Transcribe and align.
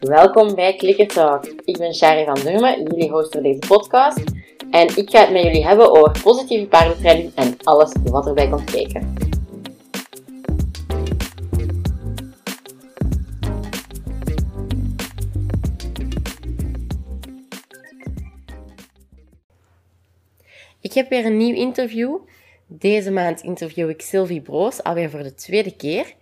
Welkom 0.00 0.54
bij 0.54 0.76
Clicker 0.76 1.06
Talk. 1.06 1.46
Ik 1.46 1.78
ben 1.78 1.94
Shari 1.94 2.24
van 2.24 2.34
Durmen, 2.34 2.82
jullie 2.82 3.10
host 3.10 3.32
voor 3.32 3.42
deze 3.42 3.58
podcast. 3.68 4.22
En 4.70 4.96
ik 4.96 5.10
ga 5.10 5.20
het 5.20 5.30
met 5.30 5.42
jullie 5.42 5.66
hebben 5.66 5.90
over 5.90 6.22
positieve 6.22 6.66
paardentraining 6.66 7.34
en 7.34 7.56
alles 7.62 7.92
wat 8.04 8.26
erbij 8.26 8.48
komt 8.48 8.70
kijken. 8.70 9.14
Ik 20.80 20.92
heb 20.92 21.08
weer 21.08 21.26
een 21.26 21.36
nieuw 21.36 21.54
interview. 21.54 22.16
Deze 22.66 23.10
maand 23.10 23.42
interview 23.42 23.88
ik 23.88 24.02
Sylvie 24.02 24.40
Broos, 24.40 24.82
alweer 24.82 25.10
voor 25.10 25.22
de 25.22 25.34
tweede 25.34 25.76
keer. 25.76 26.14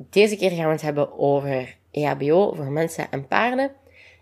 Deze 0.00 0.36
keer 0.36 0.50
gaan 0.50 0.66
we 0.66 0.72
het 0.72 0.82
hebben 0.82 1.18
over 1.18 1.78
EHBO 1.90 2.54
voor 2.54 2.70
mensen 2.70 3.10
en 3.10 3.26
paarden. 3.26 3.72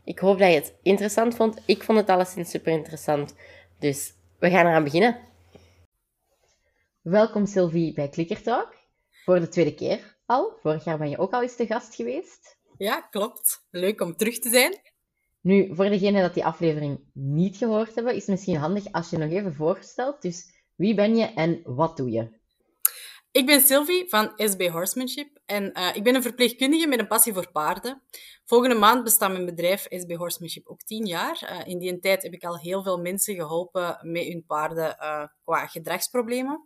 Ik 0.05 0.19
hoop 0.19 0.39
dat 0.39 0.49
je 0.49 0.55
het 0.55 0.75
interessant 0.83 1.37
vond. 1.37 1.63
Ik 1.67 1.83
vond 1.83 1.99
het 1.99 2.09
alleszins 2.09 2.51
super 2.51 2.73
interessant. 2.73 3.35
Dus 3.79 4.15
we 4.39 4.51
gaan 4.51 4.67
eraan 4.67 4.85
beginnen. 4.85 5.19
Welkom 7.03 7.47
Sylvie 7.47 7.93
bij 7.93 8.09
Clicker 8.09 8.43
Talk. 8.43 8.75
Voor 9.25 9.41
de 9.41 9.49
tweede 9.49 9.75
keer 9.75 10.17
al. 10.27 10.59
Vorig 10.63 10.85
jaar 10.85 10.99
ben 10.99 11.11
je 11.11 11.19
ook 11.19 11.33
al 11.33 11.43
eens 11.43 11.57
te 11.57 11.67
gast 11.67 11.95
geweest. 11.95 12.59
Ja, 12.79 13.01
klopt. 13.01 13.67
Leuk 13.71 14.01
om 14.01 14.17
terug 14.17 14.39
te 14.39 14.49
zijn. 14.49 14.81
Nu, 15.41 15.75
voor 15.75 15.89
degenen 15.89 16.23
dat 16.23 16.35
die 16.35 16.45
aflevering 16.45 17.01
niet 17.13 17.57
gehoord 17.57 17.95
hebben, 17.95 18.15
is 18.15 18.21
het 18.21 18.31
misschien 18.31 18.57
handig 18.57 18.93
als 18.93 19.11
je 19.11 19.19
nog 19.19 19.31
even 19.31 19.55
voorstelt. 19.55 20.23
Dus 20.23 20.51
wie 20.75 20.95
ben 20.95 21.17
je 21.17 21.25
en 21.25 21.61
wat 21.65 21.97
doe 21.97 22.11
je? 22.11 22.29
Ik 23.37 23.47
ben 23.47 23.61
Sylvie 23.61 24.09
van 24.09 24.33
SB 24.37 24.69
Horsemanship 24.69 25.39
en 25.47 25.79
uh, 25.79 25.97
ik 25.97 26.03
ben 26.03 26.15
een 26.15 26.23
verpleegkundige 26.23 26.87
met 26.87 26.99
een 26.99 27.07
passie 27.07 27.33
voor 27.33 27.51
paarden. 27.53 28.03
Volgende 28.45 28.75
maand 28.75 29.05
bestaat 29.05 29.33
mijn 29.33 29.45
bedrijf 29.45 29.87
SB 29.89 30.15
Horsemanship 30.15 30.67
ook 30.67 30.83
tien 30.83 31.07
jaar. 31.07 31.43
Uh, 31.43 31.73
in 31.73 31.79
die 31.79 31.99
tijd 31.99 32.23
heb 32.23 32.33
ik 32.33 32.45
al 32.45 32.59
heel 32.59 32.83
veel 32.83 32.99
mensen 32.99 33.35
geholpen 33.35 33.99
met 34.03 34.25
hun 34.25 34.45
paarden 34.47 34.97
uh, 35.01 35.25
qua 35.45 35.67
gedragsproblemen. 35.67 36.65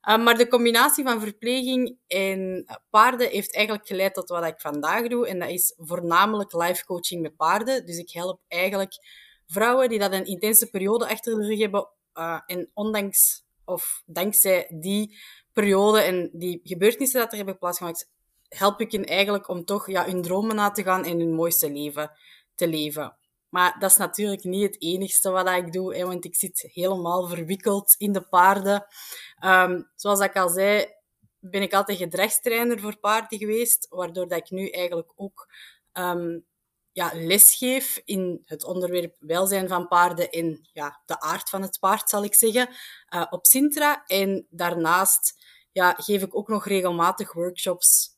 maar 0.00 0.36
de 0.36 0.48
combinatie 0.48 1.04
van 1.04 1.20
verpleging 1.20 1.98
en 2.06 2.66
paarden 2.90 3.28
heeft 3.28 3.54
eigenlijk 3.54 3.86
geleid 3.86 4.14
tot 4.14 4.28
wat 4.28 4.44
ik 4.44 4.60
vandaag 4.60 5.06
doe. 5.06 5.28
En 5.28 5.38
dat 5.38 5.50
is 5.50 5.74
voornamelijk 5.76 6.52
life 6.52 6.84
coaching 6.84 7.22
met 7.22 7.36
paarden. 7.36 7.86
Dus 7.86 7.98
ik 7.98 8.10
help 8.10 8.40
eigenlijk 8.48 8.92
vrouwen 9.46 9.88
die 9.88 9.98
dat 9.98 10.12
een 10.12 10.26
intense 10.26 10.70
periode 10.70 11.08
achter 11.08 11.38
de 11.38 11.46
rug 11.46 11.58
hebben. 11.58 11.88
en 12.46 12.70
ondanks 12.74 13.44
of 13.72 14.02
dankzij 14.06 14.66
die 14.80 15.18
periode 15.52 16.00
en 16.00 16.30
die 16.32 16.60
gebeurtenissen 16.62 17.20
dat 17.20 17.30
er 17.30 17.36
hebben 17.36 17.58
plaatsgemaakt, 17.58 18.10
help 18.48 18.80
ik 18.80 18.92
hen 18.92 19.04
eigenlijk 19.04 19.48
om 19.48 19.64
toch 19.64 19.90
ja, 19.90 20.04
hun 20.04 20.22
dromen 20.22 20.56
na 20.56 20.70
te 20.70 20.82
gaan 20.82 21.04
en 21.04 21.18
hun 21.18 21.34
mooiste 21.34 21.72
leven 21.72 22.10
te 22.54 22.68
leven. 22.68 23.16
Maar 23.48 23.76
dat 23.78 23.90
is 23.90 23.96
natuurlijk 23.96 24.44
niet 24.44 24.62
het 24.62 24.82
enigste 24.82 25.30
wat 25.30 25.48
ik 25.48 25.72
doe, 25.72 25.96
hè, 25.96 26.06
want 26.06 26.24
ik 26.24 26.36
zit 26.36 26.68
helemaal 26.72 27.28
verwikkeld 27.28 27.94
in 27.98 28.12
de 28.12 28.28
paarden. 28.28 28.86
Um, 29.44 29.90
zoals 29.94 30.20
ik 30.20 30.36
al 30.36 30.48
zei, 30.48 30.86
ben 31.38 31.62
ik 31.62 31.74
altijd 31.74 31.98
gedragstrainer 31.98 32.80
voor 32.80 32.98
paarden 32.98 33.38
geweest, 33.38 33.86
waardoor 33.88 34.28
dat 34.28 34.38
ik 34.38 34.50
nu 34.50 34.68
eigenlijk 34.68 35.12
ook 35.16 35.48
um, 35.92 36.46
ja, 36.92 37.10
lesgeef 37.14 38.02
in 38.04 38.42
het 38.44 38.64
onderwerp 38.64 39.16
welzijn 39.18 39.68
van 39.68 39.88
paarden 39.88 40.30
en 40.30 40.68
ja, 40.72 41.00
de 41.06 41.20
aard 41.20 41.48
van 41.48 41.62
het 41.62 41.78
paard, 41.80 42.08
zal 42.08 42.24
ik 42.24 42.34
zeggen, 42.34 42.68
uh, 43.14 43.26
op 43.30 43.46
Sintra. 43.46 44.04
En 44.06 44.46
daarnaast 44.50 45.44
ja, 45.72 45.94
geef 45.98 46.22
ik 46.22 46.36
ook 46.36 46.48
nog 46.48 46.66
regelmatig 46.66 47.32
workshops 47.32 48.10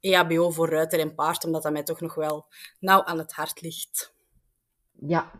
EHBO 0.00 0.50
voor 0.50 0.68
ruiter 0.68 1.00
en 1.00 1.14
paard, 1.14 1.44
omdat 1.44 1.62
dat 1.62 1.72
mij 1.72 1.82
toch 1.82 2.00
nog 2.00 2.14
wel 2.14 2.46
nauw 2.80 3.04
aan 3.04 3.18
het 3.18 3.32
hart 3.32 3.60
ligt. 3.60 4.14
Ja, 4.92 5.30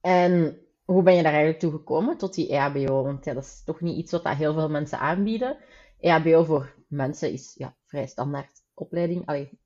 en 0.00 0.60
hoe 0.84 1.02
ben 1.02 1.14
je 1.14 1.22
daar 1.22 1.32
eigenlijk 1.32 1.60
toe 1.60 1.70
gekomen, 1.70 2.16
tot 2.16 2.34
die 2.34 2.48
EHBO? 2.48 3.02
Want 3.02 3.24
ja, 3.24 3.34
dat 3.34 3.44
is 3.44 3.62
toch 3.64 3.80
niet 3.80 3.96
iets 3.96 4.12
wat 4.12 4.24
dat 4.24 4.36
heel 4.36 4.54
veel 4.54 4.68
mensen 4.68 4.98
aanbieden. 4.98 5.58
EHBO 6.00 6.44
voor 6.44 6.74
mensen 6.88 7.32
is 7.32 7.54
ja, 7.54 7.76
vrij 7.86 8.06
standaard 8.06 8.62
opleiding. 8.74 9.26
Allee, 9.26 9.58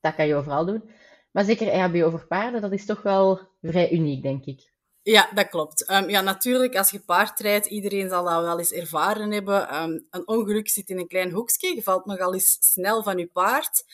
dat 0.00 0.14
kan 0.14 0.26
je 0.26 0.34
overal 0.34 0.64
doen. 0.64 0.90
Maar 1.30 1.44
zeker 1.44 1.68
EHBO 1.68 2.10
voor 2.10 2.26
paarden, 2.26 2.60
dat 2.60 2.72
is 2.72 2.86
toch 2.86 3.02
wel 3.02 3.40
vrij 3.62 3.92
uniek, 3.92 4.22
denk 4.22 4.44
ik. 4.44 4.72
Ja, 5.02 5.30
dat 5.34 5.48
klopt. 5.48 5.90
Um, 5.90 6.08
ja, 6.08 6.20
natuurlijk, 6.20 6.76
als 6.76 6.90
je 6.90 7.00
paard 7.00 7.40
rijdt, 7.40 7.66
iedereen 7.66 8.08
zal 8.08 8.24
dat 8.24 8.42
wel 8.42 8.58
eens 8.58 8.72
ervaren 8.72 9.30
hebben. 9.30 9.82
Um, 9.82 10.06
een 10.10 10.28
ongeluk 10.28 10.68
zit 10.68 10.88
in 10.88 10.98
een 10.98 11.08
klein 11.08 11.30
hoekje, 11.30 11.74
je 11.74 11.82
valt 11.82 12.06
nogal 12.06 12.34
eens 12.34 12.58
snel 12.60 13.02
van 13.02 13.18
je 13.18 13.26
paard. 13.26 13.84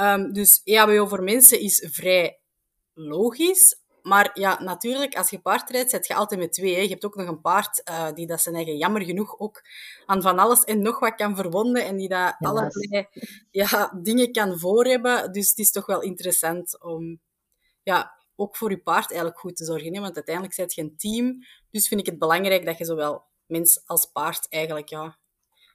Um, 0.00 0.32
dus 0.32 0.60
EHBO 0.64 1.06
voor 1.06 1.22
mensen 1.22 1.60
is 1.60 1.88
vrij 1.90 2.38
logisch. 2.94 3.80
Maar 4.06 4.30
ja, 4.34 4.62
natuurlijk, 4.62 5.16
als 5.16 5.30
je 5.30 5.38
paard 5.40 5.70
rijdt, 5.70 5.90
zit 5.90 6.06
je 6.06 6.14
altijd 6.14 6.40
met 6.40 6.52
twee. 6.52 6.74
Hè. 6.74 6.80
Je 6.80 6.88
hebt 6.88 7.04
ook 7.04 7.16
nog 7.16 7.28
een 7.28 7.40
paard 7.40 7.82
uh, 7.88 8.12
die 8.12 8.26
dat 8.26 8.40
zijn 8.40 8.54
eigen 8.54 8.76
jammer 8.76 9.02
genoeg 9.02 9.38
ook 9.38 9.62
aan 10.06 10.22
van 10.22 10.38
alles 10.38 10.64
en 10.64 10.82
nog 10.82 10.98
wat 10.98 11.14
kan 11.14 11.36
verwonden 11.36 11.84
en 11.84 11.96
die 11.96 12.08
dat 12.08 12.34
allerlei 12.38 13.08
ja, 13.50 13.98
dingen 14.02 14.32
kan 14.32 14.58
voorhebben. 14.58 15.32
Dus 15.32 15.48
het 15.48 15.58
is 15.58 15.70
toch 15.70 15.86
wel 15.86 16.00
interessant 16.00 16.82
om 16.82 17.20
ja, 17.82 18.14
ook 18.36 18.56
voor 18.56 18.70
je 18.70 18.78
paard 18.78 19.08
eigenlijk 19.08 19.40
goed 19.40 19.56
te 19.56 19.64
zorgen. 19.64 19.94
Hè? 19.94 20.00
Want 20.00 20.14
uiteindelijk 20.14 20.54
zit 20.54 20.74
je 20.74 20.82
een 20.82 20.96
team. 20.96 21.38
Dus 21.70 21.88
vind 21.88 22.00
ik 22.00 22.06
het 22.06 22.18
belangrijk 22.18 22.64
dat 22.64 22.78
je 22.78 22.84
zowel 22.84 23.24
mens 23.46 23.82
als 23.86 24.06
paard 24.06 24.46
eigenlijk 24.48 24.88
ja, 24.88 25.18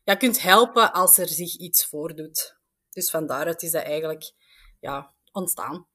ja, 0.04 0.16
kunt 0.16 0.42
helpen 0.42 0.94
als 0.94 1.18
er 1.18 1.28
zich 1.28 1.58
iets 1.58 1.86
voordoet. 1.86 2.58
Dus 2.90 3.10
van 3.10 3.28
daaruit 3.28 3.62
is 3.62 3.72
dat 3.72 3.84
eigenlijk 3.84 4.34
ja, 4.80 5.14
ontstaan. 5.32 5.88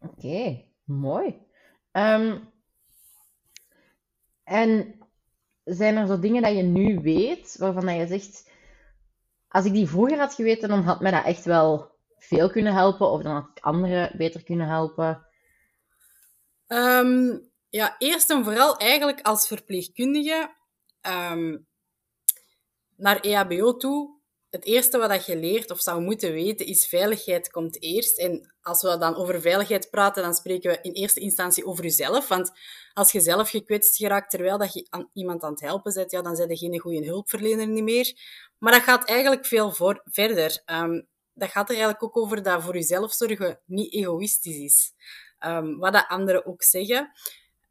Oké, 0.00 0.68
mooi. 0.90 1.46
Um, 1.92 2.52
en 4.44 4.98
zijn 5.64 5.96
er 5.96 6.06
zo 6.06 6.18
dingen 6.18 6.42
dat 6.42 6.56
je 6.56 6.62
nu 6.62 7.00
weet, 7.00 7.56
waarvan 7.58 7.94
je 7.94 8.06
zegt, 8.06 8.50
als 9.48 9.64
ik 9.64 9.72
die 9.72 9.88
vroeger 9.88 10.18
had 10.18 10.34
geweten, 10.34 10.68
dan 10.68 10.82
had 10.82 11.00
mij 11.00 11.10
dat 11.10 11.24
echt 11.24 11.44
wel 11.44 11.90
veel 12.18 12.50
kunnen 12.50 12.74
helpen, 12.74 13.10
of 13.10 13.22
dan 13.22 13.34
had 13.34 13.50
ik 13.54 13.64
anderen 13.64 14.16
beter 14.16 14.42
kunnen 14.42 14.66
helpen? 14.66 15.26
Um, 16.66 17.48
ja, 17.68 17.96
eerst 17.98 18.30
en 18.30 18.44
vooral 18.44 18.76
eigenlijk 18.76 19.20
als 19.20 19.46
verpleegkundige 19.46 20.54
um, 21.06 21.66
naar 22.96 23.20
EHBO 23.20 23.76
toe. 23.76 24.19
Het 24.50 24.64
eerste 24.64 24.98
wat 24.98 25.26
je 25.26 25.36
leert 25.36 25.70
of 25.70 25.80
zou 25.80 26.00
moeten 26.00 26.32
weten 26.32 26.66
is 26.66 26.86
veiligheid 26.86 27.50
komt 27.50 27.82
eerst. 27.82 28.18
En 28.18 28.54
als 28.62 28.82
we 28.82 28.98
dan 28.98 29.16
over 29.16 29.40
veiligheid 29.40 29.90
praten, 29.90 30.22
dan 30.22 30.34
spreken 30.34 30.70
we 30.70 30.78
in 30.82 30.92
eerste 30.92 31.20
instantie 31.20 31.64
over 31.66 31.84
jezelf. 31.84 32.28
Want 32.28 32.50
als 32.92 33.12
je 33.12 33.20
zelf 33.20 33.50
gekwetst 33.50 33.96
geraakt 33.96 34.30
terwijl 34.30 34.58
dat 34.58 34.72
je 34.72 34.86
aan 34.90 35.10
iemand 35.12 35.42
aan 35.42 35.50
het 35.50 35.60
helpen 35.60 35.94
bent, 35.94 36.10
ja, 36.10 36.22
dan 36.22 36.36
ben 36.36 36.48
je 36.48 36.56
geen 36.56 36.78
goede 36.78 37.06
hulpverlener 37.06 37.68
niet 37.68 37.82
meer. 37.82 38.14
Maar 38.58 38.72
dat 38.72 38.82
gaat 38.82 39.08
eigenlijk 39.08 39.46
veel 39.46 39.72
voor, 39.72 40.02
verder. 40.04 40.62
Um, 40.66 41.06
dat 41.34 41.50
gaat 41.50 41.68
er 41.68 41.74
eigenlijk 41.74 42.02
ook 42.02 42.16
over 42.16 42.42
dat 42.42 42.62
voor 42.62 42.74
jezelf 42.74 43.12
zorgen 43.12 43.60
niet 43.66 43.92
egoïstisch 43.92 44.56
is. 44.56 44.92
Um, 45.46 45.78
wat 45.78 45.92
dat 45.92 46.08
anderen 46.08 46.46
ook 46.46 46.62
zeggen. 46.62 47.10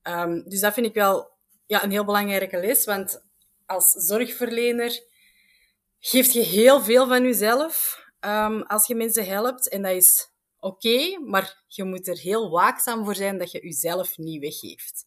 Um, 0.04 0.44
dus 0.50 0.60
dat 0.60 0.74
vind 0.74 0.86
ik 0.86 0.94
wel 0.94 1.30
ja, 1.66 1.84
een 1.84 1.92
heel 1.92 2.06
belangrijke 2.06 2.60
les, 2.60 2.86
want 2.86 3.24
als 3.66 3.92
zorgverlener 3.92 5.08
geeft 6.10 6.34
je 6.34 6.42
heel 6.42 6.82
veel 6.82 7.08
van 7.08 7.24
jezelf 7.24 8.04
um, 8.20 8.62
als 8.62 8.88
je 8.88 8.96
mensen 8.96 9.26
helpt. 9.26 9.70
En 9.70 9.82
dat 9.82 9.92
is 9.92 10.32
oké, 10.60 11.20
maar 11.20 11.64
je 11.68 11.84
moet 11.84 12.08
er 12.08 12.18
heel 12.18 12.50
waakzaam 12.50 13.06
voor 13.06 13.16
zijn 13.16 13.38
dat 13.38 13.52
je 13.52 13.60
jezelf 13.60 14.18
niet 14.18 14.42
weggeeft. 14.42 15.06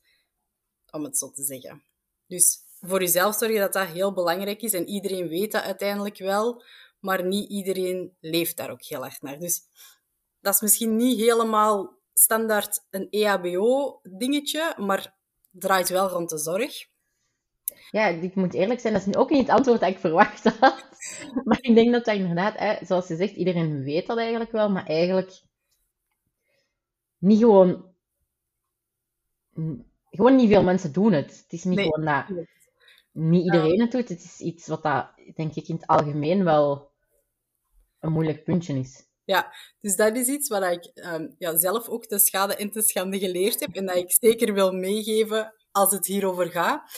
Om 0.91 1.05
het 1.05 1.19
zo 1.19 1.31
te 1.31 1.43
zeggen. 1.43 1.85
Dus 2.27 2.59
voor 2.81 3.01
jezelf 3.01 3.37
zorgen 3.37 3.61
dat 3.61 3.73
dat 3.73 3.87
heel 3.87 4.13
belangrijk 4.13 4.63
is. 4.63 4.73
En 4.73 4.89
iedereen 4.89 5.29
weet 5.29 5.53
dat 5.53 5.63
uiteindelijk 5.63 6.19
wel, 6.19 6.65
maar 7.01 7.25
niet 7.25 7.51
iedereen 7.51 8.17
leeft 8.21 8.57
daar 8.57 8.71
ook 8.71 8.85
heel 8.85 9.05
erg 9.05 9.21
naar. 9.21 9.39
Dus 9.39 9.61
dat 10.41 10.55
is 10.55 10.61
misschien 10.61 10.97
niet 10.97 11.19
helemaal 11.19 11.99
standaard 12.15 12.85
een 12.91 13.09
EHBO-dingetje, 13.11 14.75
maar 14.77 15.15
draait 15.51 15.89
wel 15.89 16.09
rond 16.09 16.31
de 16.31 16.39
zorg. 16.39 16.91
Ja, 17.91 18.07
ik 18.07 18.35
moet 18.35 18.55
eerlijk 18.55 18.81
zijn, 18.81 18.93
dat 18.93 19.07
is 19.07 19.15
ook 19.15 19.31
niet 19.31 19.47
het 19.47 19.57
antwoord 19.57 19.81
dat 19.81 19.91
ik 19.91 19.99
verwacht 19.99 20.45
had. 20.59 20.92
Maar 21.45 21.59
ik 21.61 21.75
denk 21.75 21.93
dat 21.93 22.05
dat 22.05 22.15
inderdaad, 22.15 22.59
hè, 22.59 22.85
zoals 22.85 23.09
je 23.09 23.17
zegt, 23.17 23.35
iedereen 23.35 23.83
weet 23.83 24.07
dat 24.07 24.19
eigenlijk 24.19 24.53
wel, 24.53 24.71
maar 24.71 24.87
eigenlijk 24.87 25.43
niet 27.19 27.39
gewoon... 27.39 27.91
Gewoon 30.11 30.37
niet 30.37 30.49
veel 30.49 30.63
mensen 30.63 30.93
doen 30.93 31.13
het. 31.13 31.41
Het 31.43 31.53
is 31.53 31.65
niet 31.65 31.81
gewoon 31.81 32.05
dat 32.05 32.47
niet 33.13 33.45
iedereen 33.45 33.81
het 33.81 33.91
doet. 33.91 34.09
Het 34.09 34.25
is 34.25 34.41
iets 34.41 34.67
wat 34.67 34.83
dat, 34.83 35.07
denk 35.35 35.55
ik, 35.55 35.69
in 35.69 35.75
het 35.75 35.87
algemeen 35.87 36.45
wel 36.45 36.91
een 38.01 38.13
moeilijk 38.13 38.45
puntje 38.45 38.79
is. 38.79 39.07
Ja, 39.25 39.55
dus 39.81 39.97
dat 39.97 40.17
is 40.17 40.29
iets 40.29 40.49
wat 40.49 40.63
ik 40.63 40.91
um, 40.95 41.35
ja, 41.39 41.57
zelf 41.57 41.89
ook 41.89 42.07
te 42.07 42.19
schade 42.19 42.57
en 42.57 42.71
te 42.71 42.83
schande 42.83 43.19
geleerd 43.19 43.61
heb 43.61 43.75
en 43.75 43.87
dat 43.87 43.97
ik 43.97 44.13
zeker 44.13 44.55
wil 44.55 44.73
meegeven 44.73 45.55
als 45.71 45.93
het 45.93 46.07
hierover 46.07 46.51
gaat. 46.51 46.91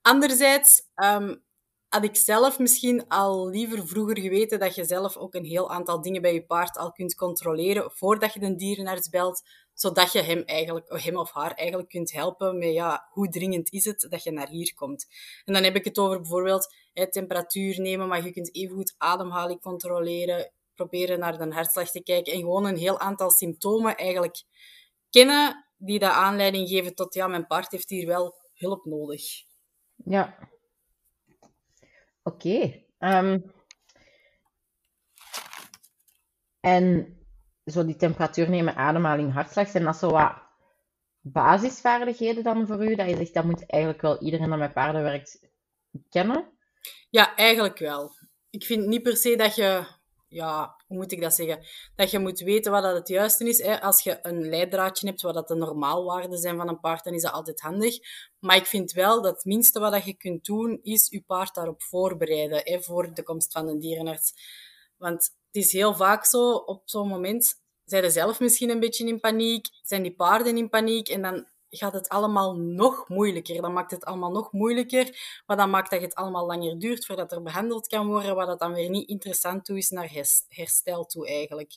Anderzijds, 0.00 0.82
um, 0.94 1.42
had 1.88 2.04
ik 2.04 2.16
zelf 2.16 2.58
misschien 2.58 3.08
al 3.08 3.48
liever 3.48 3.86
vroeger 3.86 4.18
geweten 4.18 4.58
dat 4.58 4.74
je 4.74 4.84
zelf 4.84 5.16
ook 5.16 5.34
een 5.34 5.44
heel 5.44 5.70
aantal 5.70 6.00
dingen 6.00 6.22
bij 6.22 6.34
je 6.34 6.44
paard 6.44 6.76
al 6.76 6.92
kunt 6.92 7.14
controleren 7.14 7.90
voordat 7.90 8.32
je 8.32 8.40
de 8.40 8.54
dierenarts 8.54 9.08
belt, 9.08 9.42
zodat 9.74 10.12
je 10.12 10.22
hem, 10.22 10.42
eigenlijk, 10.42 11.02
hem 11.02 11.16
of 11.16 11.32
haar 11.32 11.52
eigenlijk 11.52 11.88
kunt 11.88 12.12
helpen 12.12 12.58
met 12.58 12.72
ja, 12.72 13.08
hoe 13.10 13.28
dringend 13.28 13.72
is 13.72 13.84
het 13.84 14.06
dat 14.10 14.22
je 14.22 14.30
naar 14.30 14.48
hier 14.48 14.74
komt. 14.74 15.06
En 15.44 15.52
dan 15.52 15.62
heb 15.62 15.76
ik 15.76 15.84
het 15.84 15.98
over 15.98 16.20
bijvoorbeeld 16.20 16.74
hè, 16.92 17.10
temperatuur 17.10 17.80
nemen, 17.80 18.08
maar 18.08 18.24
je 18.24 18.32
kunt 18.32 18.54
evengoed 18.54 18.94
ademhaling 18.98 19.60
controleren, 19.60 20.52
proberen 20.74 21.18
naar 21.18 21.38
de 21.38 21.54
hartslag 21.54 21.90
te 21.90 22.02
kijken 22.02 22.32
en 22.32 22.38
gewoon 22.38 22.64
een 22.64 22.76
heel 22.76 22.98
aantal 22.98 23.30
symptomen 23.30 23.96
eigenlijk 23.96 24.42
kennen 25.10 25.66
die 25.76 25.98
de 25.98 26.10
aanleiding 26.10 26.68
geven 26.68 26.94
tot 26.94 27.14
ja, 27.14 27.26
mijn 27.26 27.46
paard 27.46 27.70
heeft 27.70 27.90
hier 27.90 28.06
wel 28.06 28.34
hulp 28.54 28.84
nodig. 28.84 29.22
Ja. 30.04 30.54
Oké. 32.26 32.82
Ehm, 32.98 33.40
en 36.60 37.16
zo 37.64 37.84
die 37.84 37.96
temperatuur 37.96 38.50
nemen, 38.50 38.76
ademhaling, 38.76 39.32
hartslag, 39.32 39.68
zijn 39.68 39.84
dat 39.84 39.96
zo 39.96 40.10
wat 40.10 40.32
basisvaardigheden 41.20 42.42
dan 42.42 42.66
voor 42.66 42.84
u? 42.84 42.94
Dat 42.94 43.08
je 43.08 43.16
zegt, 43.16 43.34
dat 43.34 43.44
moet 43.44 43.66
eigenlijk 43.66 44.02
wel 44.02 44.22
iedereen 44.22 44.48
die 44.48 44.58
met 44.58 44.72
paarden 44.72 45.02
werkt 45.02 45.48
kennen? 46.08 46.58
Ja, 47.10 47.34
eigenlijk 47.34 47.78
wel. 47.78 48.10
Ik 48.50 48.64
vind 48.64 48.86
niet 48.86 49.02
per 49.02 49.16
se 49.16 49.36
dat 49.36 49.54
je 49.54 49.86
ja, 50.28 50.75
hoe 50.86 50.96
moet 50.96 51.12
ik 51.12 51.20
dat 51.20 51.34
zeggen? 51.34 51.64
Dat 51.94 52.10
je 52.10 52.18
moet 52.18 52.40
weten 52.40 52.72
wat 52.72 52.82
dat 52.82 52.94
het 52.94 53.08
juiste 53.08 53.48
is. 53.48 53.62
Hè? 53.62 53.80
Als 53.80 54.02
je 54.02 54.18
een 54.22 54.48
leidraadje 54.48 55.06
hebt, 55.06 55.22
wat 55.22 55.34
dat 55.34 55.48
de 55.48 55.54
normaalwaarden 55.54 56.38
zijn 56.38 56.56
van 56.56 56.68
een 56.68 56.80
paard, 56.80 57.04
dan 57.04 57.14
is 57.14 57.22
dat 57.22 57.32
altijd 57.32 57.60
handig. 57.60 57.98
Maar 58.38 58.56
ik 58.56 58.66
vind 58.66 58.92
wel 58.92 59.22
dat 59.22 59.34
het 59.34 59.44
minste 59.44 59.80
wat 59.80 60.04
je 60.04 60.14
kunt 60.14 60.44
doen, 60.44 60.78
is 60.82 61.08
je 61.10 61.22
paard 61.22 61.54
daarop 61.54 61.82
voorbereiden, 61.82 62.60
hè, 62.64 62.82
voor 62.82 63.14
de 63.14 63.22
komst 63.22 63.52
van 63.52 63.68
een 63.68 63.78
dierenarts. 63.78 64.32
Want 64.96 65.22
het 65.46 65.64
is 65.64 65.72
heel 65.72 65.94
vaak 65.94 66.24
zo, 66.24 66.50
op 66.52 66.82
zo'n 66.84 67.08
moment, 67.08 67.62
zijn 67.84 68.04
ze 68.04 68.10
zelf 68.10 68.40
misschien 68.40 68.70
een 68.70 68.80
beetje 68.80 69.06
in 69.06 69.20
paniek, 69.20 69.66
zijn 69.82 70.02
die 70.02 70.14
paarden 70.14 70.56
in 70.56 70.68
paniek, 70.68 71.08
en 71.08 71.22
dan 71.22 71.48
gaat 71.70 71.92
het 71.92 72.08
allemaal 72.08 72.56
nog 72.56 73.08
moeilijker. 73.08 73.62
Dan 73.62 73.72
maakt 73.72 73.90
het 73.90 74.04
allemaal 74.04 74.30
nog 74.30 74.52
moeilijker, 74.52 75.42
wat 75.46 75.58
dan 75.58 75.70
maakt 75.70 75.90
dat 75.90 76.00
het 76.00 76.14
allemaal 76.14 76.46
langer 76.46 76.78
duurt 76.78 77.06
voordat 77.06 77.32
er 77.32 77.42
behandeld 77.42 77.86
kan 77.86 78.06
worden, 78.06 78.34
wat 78.34 78.46
dat 78.46 78.58
dan 78.58 78.72
weer 78.72 78.90
niet 78.90 79.08
interessant 79.08 79.64
toe 79.64 79.76
is 79.76 79.90
naar 79.90 80.10
herstel 80.48 81.04
toe 81.04 81.26
eigenlijk. 81.26 81.76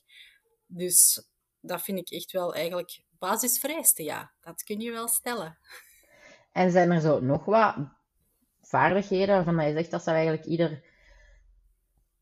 Dus 0.65 1.27
dat 1.61 1.81
vind 1.81 1.97
ik 1.97 2.09
echt 2.09 2.31
wel 2.31 2.53
eigenlijk 2.53 3.03
basisvereiste, 3.19 4.03
ja. 4.03 4.31
Dat 4.41 4.63
kun 4.63 4.79
je 4.79 4.91
wel 4.91 5.07
stellen. 5.07 5.57
En 6.51 6.71
zijn 6.71 6.91
er 6.91 7.01
zo 7.01 7.19
nog 7.19 7.45
wat 7.45 7.75
vaardigheden 8.61 9.45
waarvan 9.45 9.67
je 9.67 9.73
zegt 9.73 9.91
dat 9.91 10.03
zou 10.03 10.15
eigenlijk 10.15 10.47
ieder, 10.47 10.83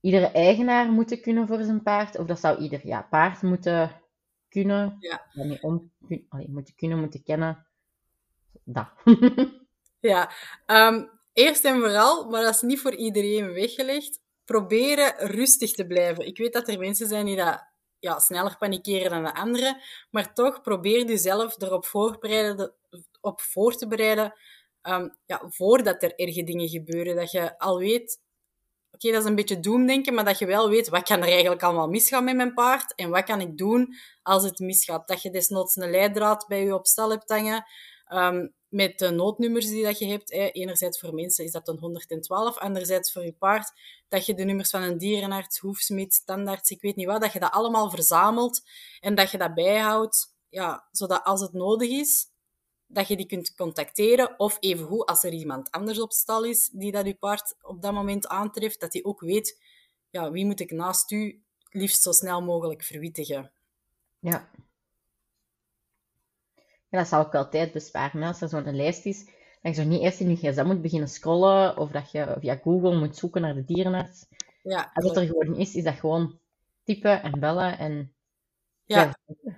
iedere 0.01 0.31
eigenaar 0.31 0.91
moeten 0.91 1.21
kunnen 1.21 1.47
voor 1.47 1.63
zijn 1.63 1.83
paard? 1.83 2.17
Of 2.17 2.25
dat 2.25 2.39
zou 2.39 2.57
ieder 2.57 2.87
ja, 2.87 3.01
paard 3.01 3.41
moeten 3.41 4.01
kunnen, 4.61 4.97
ja. 4.99 5.25
om, 5.61 5.91
moeten 6.47 6.75
kunnen, 6.75 6.99
moeten 6.99 7.23
kennen. 7.23 7.65
Dat. 8.63 8.87
ja, 10.11 10.31
ehm, 10.65 11.05
eerst 11.33 11.65
en 11.65 11.79
vooral, 11.79 12.29
maar 12.29 12.41
dat 12.41 12.53
is 12.53 12.61
niet 12.61 12.79
voor 12.79 12.95
iedereen 12.95 13.53
weggelegd, 13.53 14.19
proberen 14.45 15.13
rustig 15.17 15.71
te 15.71 15.87
blijven. 15.87 16.27
Ik 16.27 16.37
weet 16.37 16.53
dat 16.53 16.67
er 16.67 16.79
mensen 16.79 17.07
zijn 17.07 17.25
die 17.25 17.35
dat 17.35 17.65
ja, 17.99 18.19
sneller 18.19 18.57
panikeren 18.57 19.09
dan 19.09 19.23
de 19.23 19.33
anderen, 19.33 19.81
maar 20.11 20.33
toch 20.33 20.61
probeer 20.61 21.05
jezelf 21.05 21.61
erop 21.61 21.85
voorbereiden, 21.85 22.73
op 23.21 23.41
voor 23.41 23.75
te 23.75 23.87
bereiden, 23.87 24.33
um, 24.81 25.17
ja, 25.25 25.41
voordat 25.47 26.03
er 26.03 26.15
erge 26.15 26.43
dingen 26.43 26.69
gebeuren. 26.69 27.15
Dat 27.15 27.31
je 27.31 27.59
al 27.59 27.77
weet, 27.77 28.19
oké, 28.97 29.11
dat 29.11 29.21
is 29.23 29.29
een 29.29 29.35
beetje 29.35 29.59
doemdenken, 29.59 30.13
maar 30.13 30.25
dat 30.25 30.39
je 30.39 30.45
wel 30.45 30.69
weet, 30.69 30.89
wat 30.89 31.03
kan 31.03 31.21
er 31.21 31.27
eigenlijk 31.27 31.63
allemaal 31.63 31.87
misgaan 31.87 32.23
met 32.23 32.35
mijn 32.35 32.53
paard 32.53 32.95
en 32.95 33.09
wat 33.09 33.23
kan 33.23 33.41
ik 33.41 33.57
doen 33.57 33.95
als 34.23 34.43
het 34.43 34.59
misgaat. 34.59 35.07
Dat 35.07 35.21
je 35.21 35.29
desnoods 35.29 35.75
een 35.75 35.89
leidraad 35.89 36.45
bij 36.47 36.63
je 36.63 36.73
op 36.73 36.87
stal 36.87 37.09
hebt 37.09 37.29
hangen, 37.29 37.65
um, 38.13 38.53
met 38.69 38.99
de 38.99 39.09
noodnummers 39.09 39.65
die 39.65 39.83
dat 39.83 39.99
je 39.99 40.05
hebt. 40.05 40.31
Enerzijds 40.31 40.99
voor 40.99 41.13
mensen 41.13 41.45
is 41.45 41.51
dat 41.51 41.67
een 41.67 41.79
112, 41.79 42.57
anderzijds 42.57 43.11
voor 43.11 43.23
je 43.23 43.33
paard. 43.33 43.71
Dat 44.07 44.25
je 44.25 44.33
de 44.33 44.43
nummers 44.43 44.69
van 44.69 44.81
een 44.81 44.97
dierenarts, 44.97 45.59
hoefsmid, 45.59 46.13
standaards, 46.13 46.69
ik 46.69 46.81
weet 46.81 46.95
niet 46.95 47.07
wat, 47.07 47.21
dat 47.21 47.33
je 47.33 47.39
dat 47.39 47.51
allemaal 47.51 47.89
verzamelt 47.89 48.61
en 48.99 49.15
dat 49.15 49.31
je 49.31 49.37
dat 49.37 49.53
bijhoudt, 49.53 50.35
ja, 50.49 50.87
zodat 50.91 51.23
als 51.23 51.41
het 51.41 51.53
nodig 51.53 51.89
is, 51.89 52.27
dat 52.87 53.07
je 53.07 53.15
die 53.15 53.25
kunt 53.25 53.55
contacteren. 53.55 54.39
Of 54.39 54.57
evengoed, 54.59 55.05
als 55.05 55.23
er 55.23 55.33
iemand 55.33 55.71
anders 55.71 55.99
op 55.99 56.11
stal 56.11 56.43
is 56.43 56.69
die 56.69 56.91
dat 56.91 57.05
je 57.05 57.15
paard 57.15 57.55
op 57.61 57.81
dat 57.81 57.93
moment 57.93 58.27
aantreft, 58.27 58.79
dat 58.79 58.93
hij 58.93 59.03
ook 59.03 59.21
weet, 59.21 59.63
ja, 60.09 60.31
wie 60.31 60.45
moet 60.45 60.59
ik 60.59 60.71
naast 60.71 61.11
u 61.11 61.41
liefst 61.69 62.01
zo 62.01 62.11
snel 62.11 62.41
mogelijk 62.41 62.83
verwittigen. 62.83 63.51
Ja. 64.19 64.49
Ja, 66.89 66.97
dat 66.97 67.07
zal 67.07 67.25
ook 67.25 67.31
wel 67.31 67.49
tijd 67.49 67.71
besparen. 67.71 68.23
Als 68.23 68.41
er 68.41 68.49
zo'n 68.49 68.75
lijst 68.75 69.05
is, 69.05 69.25
dat 69.61 69.75
je 69.75 69.81
zo 69.81 69.83
niet 69.83 70.01
eerst 70.01 70.19
in 70.19 70.29
je 70.29 70.35
gsm 70.35 70.65
moet 70.65 70.81
beginnen 70.81 71.09
scrollen, 71.09 71.77
of 71.77 71.91
dat 71.91 72.11
je 72.11 72.35
via 72.39 72.55
Google 72.55 72.97
moet 72.97 73.17
zoeken 73.17 73.41
naar 73.41 73.53
de 73.53 73.65
dierenarts. 73.65 74.25
Ja, 74.63 74.91
Als 74.93 75.05
het 75.05 75.17
er 75.17 75.25
gewoon 75.25 75.55
is, 75.55 75.75
is 75.75 75.83
dat 75.83 75.95
gewoon 75.95 76.39
typen 76.83 77.23
en 77.23 77.39
bellen 77.39 77.77
en... 77.77 78.13
Ja. 78.85 79.15
Ja, 79.41 79.57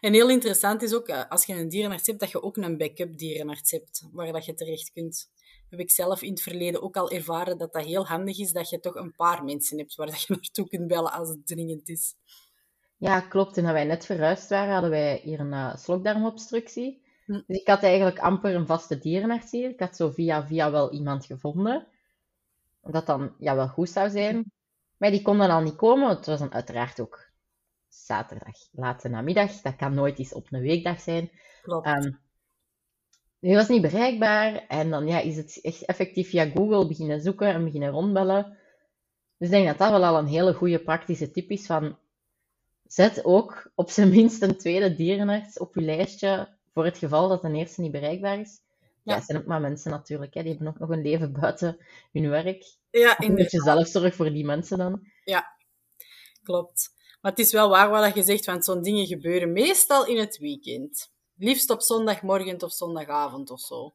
en 0.00 0.12
heel 0.12 0.30
interessant 0.30 0.82
is 0.82 0.94
ook, 0.94 1.08
eh, 1.08 1.22
als 1.28 1.46
je 1.46 1.54
een 1.54 1.68
dierenarts 1.68 2.06
hebt, 2.06 2.20
dat 2.20 2.30
je 2.30 2.42
ook 2.42 2.56
een 2.56 2.76
backup 2.76 3.18
dierenarts 3.18 3.70
hebt, 3.70 4.08
waar 4.12 4.32
dat 4.32 4.44
je 4.44 4.54
terecht 4.54 4.92
kunt. 4.92 5.30
Heb 5.70 5.80
ik 5.80 5.90
zelf 5.90 6.22
in 6.22 6.30
het 6.30 6.42
verleden 6.42 6.82
ook 6.82 6.96
al 6.96 7.10
ervaren 7.10 7.58
dat 7.58 7.72
dat 7.72 7.84
heel 7.84 8.06
handig 8.06 8.38
is, 8.38 8.52
dat 8.52 8.70
je 8.70 8.80
toch 8.80 8.94
een 8.94 9.14
paar 9.16 9.44
mensen 9.44 9.78
hebt 9.78 9.94
waar 9.94 10.06
dat 10.06 10.22
je 10.22 10.34
naartoe 10.34 10.68
kunt 10.68 10.86
bellen 10.86 11.12
als 11.12 11.28
het 11.28 11.46
dringend 11.46 11.88
is. 11.88 12.14
Ja, 12.96 13.20
klopt. 13.20 13.56
En 13.56 13.64
dat 13.64 13.72
wij 13.72 13.84
net 13.84 14.04
verhuisd 14.04 14.48
waren, 14.48 14.72
hadden 14.72 14.90
wij 14.90 15.20
hier 15.22 15.40
een 15.40 15.52
uh, 15.52 15.76
slokdarmobstructie. 15.76 17.02
Hm. 17.24 17.40
Dus 17.46 17.58
ik 17.58 17.66
had 17.68 17.82
eigenlijk 17.82 18.18
amper 18.18 18.54
een 18.54 18.66
vaste 18.66 18.98
dierenarts 18.98 19.50
hier. 19.50 19.70
Ik 19.70 19.80
had 19.80 19.96
zo 19.96 20.10
via 20.10 20.46
via 20.46 20.70
wel 20.70 20.92
iemand 20.92 21.26
gevonden. 21.26 21.86
Dat 22.82 23.06
dan 23.06 23.34
ja, 23.38 23.54
wel 23.54 23.68
goed 23.68 23.90
zou 23.90 24.10
zijn. 24.10 24.52
Maar 24.96 25.10
die 25.10 25.22
kon 25.22 25.38
dan 25.38 25.50
al 25.50 25.60
niet 25.60 25.76
komen. 25.76 26.08
Het 26.08 26.26
was 26.26 26.38
dan 26.38 26.52
uiteraard 26.52 27.00
ook 27.00 27.27
zaterdag, 27.88 28.56
late 28.72 29.08
namiddag. 29.08 29.60
Dat 29.60 29.76
kan 29.76 29.94
nooit 29.94 30.18
eens 30.18 30.32
op 30.32 30.46
een 30.50 30.60
weekdag 30.60 31.00
zijn. 31.00 31.30
Klopt. 31.62 31.86
Um, 31.86 32.18
die 33.40 33.54
was 33.54 33.68
niet 33.68 33.82
bereikbaar. 33.82 34.66
En 34.68 34.90
dan 34.90 35.06
ja, 35.06 35.20
is 35.20 35.36
het 35.36 35.58
echt 35.62 35.84
effectief 35.84 36.28
via 36.28 36.50
Google 36.50 36.86
beginnen 36.86 37.20
zoeken 37.20 37.48
en 37.48 37.64
beginnen 37.64 37.90
rondbellen. 37.90 38.56
Dus 39.38 39.48
ik 39.48 39.54
denk 39.54 39.66
dat 39.66 39.78
dat 39.78 39.90
wel 39.90 40.04
al 40.04 40.18
een 40.18 40.26
hele 40.26 40.54
goede 40.54 40.82
praktische 40.82 41.30
tip 41.30 41.50
is 41.50 41.66
van 41.66 41.98
zet 42.86 43.24
ook 43.24 43.70
op 43.74 43.90
zijn 43.90 44.08
minst 44.08 44.42
een 44.42 44.56
tweede 44.56 44.94
dierenarts 44.94 45.58
op 45.58 45.74
je 45.74 45.80
lijstje 45.80 46.48
voor 46.72 46.84
het 46.84 46.98
geval 46.98 47.28
dat 47.28 47.44
een 47.44 47.54
eerste 47.54 47.80
niet 47.80 47.92
bereikbaar 47.92 48.40
is. 48.40 48.60
Ja, 49.02 49.20
zijn 49.20 49.38
ook 49.38 49.46
maar 49.46 49.60
mensen 49.60 49.90
natuurlijk. 49.90 50.34
Hè. 50.34 50.42
Die 50.42 50.50
hebben 50.50 50.68
ook 50.68 50.78
nog 50.78 50.88
een 50.88 51.02
leven 51.02 51.32
buiten 51.40 51.78
hun 52.12 52.28
werk. 52.28 52.76
Ja, 52.90 53.16
Een 53.18 53.34
beetje 53.34 53.60
zelfzorg 53.60 54.14
voor 54.14 54.30
die 54.30 54.44
mensen 54.44 54.78
dan. 54.78 55.00
Ja, 55.24 55.56
klopt. 56.42 56.90
Maar 57.20 57.30
het 57.30 57.40
is 57.40 57.52
wel 57.52 57.68
waar 57.68 57.90
wat 57.90 58.14
je 58.14 58.22
zegt, 58.22 58.44
want 58.44 58.64
zo'n 58.64 58.82
dingen 58.82 59.06
gebeuren 59.06 59.52
meestal 59.52 60.06
in 60.06 60.18
het 60.18 60.38
weekend. 60.38 61.12
Liefst 61.34 61.70
op 61.70 61.82
zondagmorgen 61.82 62.62
of 62.62 62.72
zondagavond 62.72 63.50
of 63.50 63.60
zo. 63.60 63.94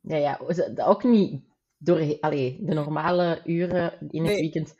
Ja, 0.00 0.16
ja 0.16 0.40
ook 0.76 1.02
niet 1.02 1.42
door 1.76 2.18
allee, 2.20 2.58
de 2.60 2.74
normale 2.74 3.42
uren 3.44 3.98
in 4.10 4.24
het 4.24 4.40
weekend. 4.40 4.74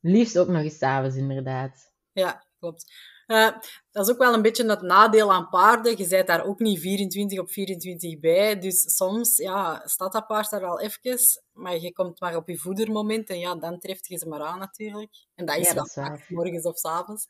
Liefst 0.00 0.38
ook 0.38 0.48
nog 0.48 0.62
eens 0.62 0.82
avonds, 0.82 1.16
inderdaad. 1.16 1.92
Ja, 2.12 2.44
klopt. 2.58 2.92
Uh, 3.28 3.50
dat 3.90 4.06
is 4.06 4.12
ook 4.12 4.18
wel 4.18 4.34
een 4.34 4.42
beetje 4.42 4.70
het 4.70 4.82
nadeel 4.82 5.32
aan 5.32 5.48
paarden. 5.48 5.98
Je 5.98 6.08
bent 6.08 6.26
daar 6.26 6.44
ook 6.44 6.58
niet 6.58 6.80
24 6.80 7.38
op 7.38 7.50
24 7.50 8.20
bij. 8.20 8.58
Dus 8.58 8.96
soms 8.96 9.36
ja, 9.36 9.82
staat 9.84 10.12
dat 10.12 10.26
paard 10.26 10.50
daar 10.50 10.64
al 10.64 10.80
even, 10.80 11.18
maar 11.52 11.78
je 11.78 11.92
komt 11.92 12.20
maar 12.20 12.36
op 12.36 12.48
je 12.48 12.58
voedermoment 12.58 13.28
en 13.28 13.38
ja, 13.38 13.54
dan 13.54 13.78
treft 13.78 14.06
je 14.06 14.18
ze 14.18 14.28
maar 14.28 14.42
aan 14.42 14.58
natuurlijk. 14.58 15.10
En 15.34 15.46
dat 15.46 15.56
is 15.56 15.68
ja, 15.68 15.74
wel 15.74 15.86
vaak, 15.86 16.28
morgens 16.28 16.64
of 16.64 16.78
s 16.78 16.84
avonds. 16.84 17.28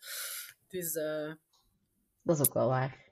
Dus, 0.68 0.94
uh... 0.94 1.32
Dat 2.22 2.40
is 2.40 2.46
ook 2.46 2.54
wel 2.54 2.68
waar. 2.68 3.06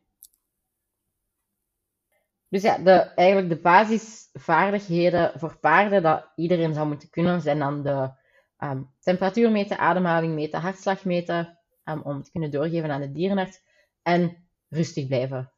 Dus 2.48 2.62
ja, 2.62 2.78
de, 2.78 2.90
eigenlijk 2.90 3.48
de 3.48 3.60
basisvaardigheden 3.60 5.32
voor 5.38 5.58
paarden 5.58 6.02
dat 6.02 6.28
iedereen 6.36 6.74
zou 6.74 6.86
moeten 6.86 7.10
kunnen, 7.10 7.40
zijn 7.40 7.58
dan 7.58 7.82
de 7.82 8.10
um, 8.58 8.90
temperatuur 9.00 9.50
meten, 9.50 9.78
ademhaling 9.78 10.34
meten, 10.34 10.60
hartslag 10.60 11.04
meten, 11.04 11.55
um, 11.88 12.02
om 12.02 12.22
te 12.22 12.30
kunnen 12.30 12.50
doorgeven 12.50 12.90
aan 12.90 13.00
de 13.00 13.12
dierenarts. 13.12 13.60
En 14.02 14.48
rustig 14.68 15.06
blijven. 15.06 15.52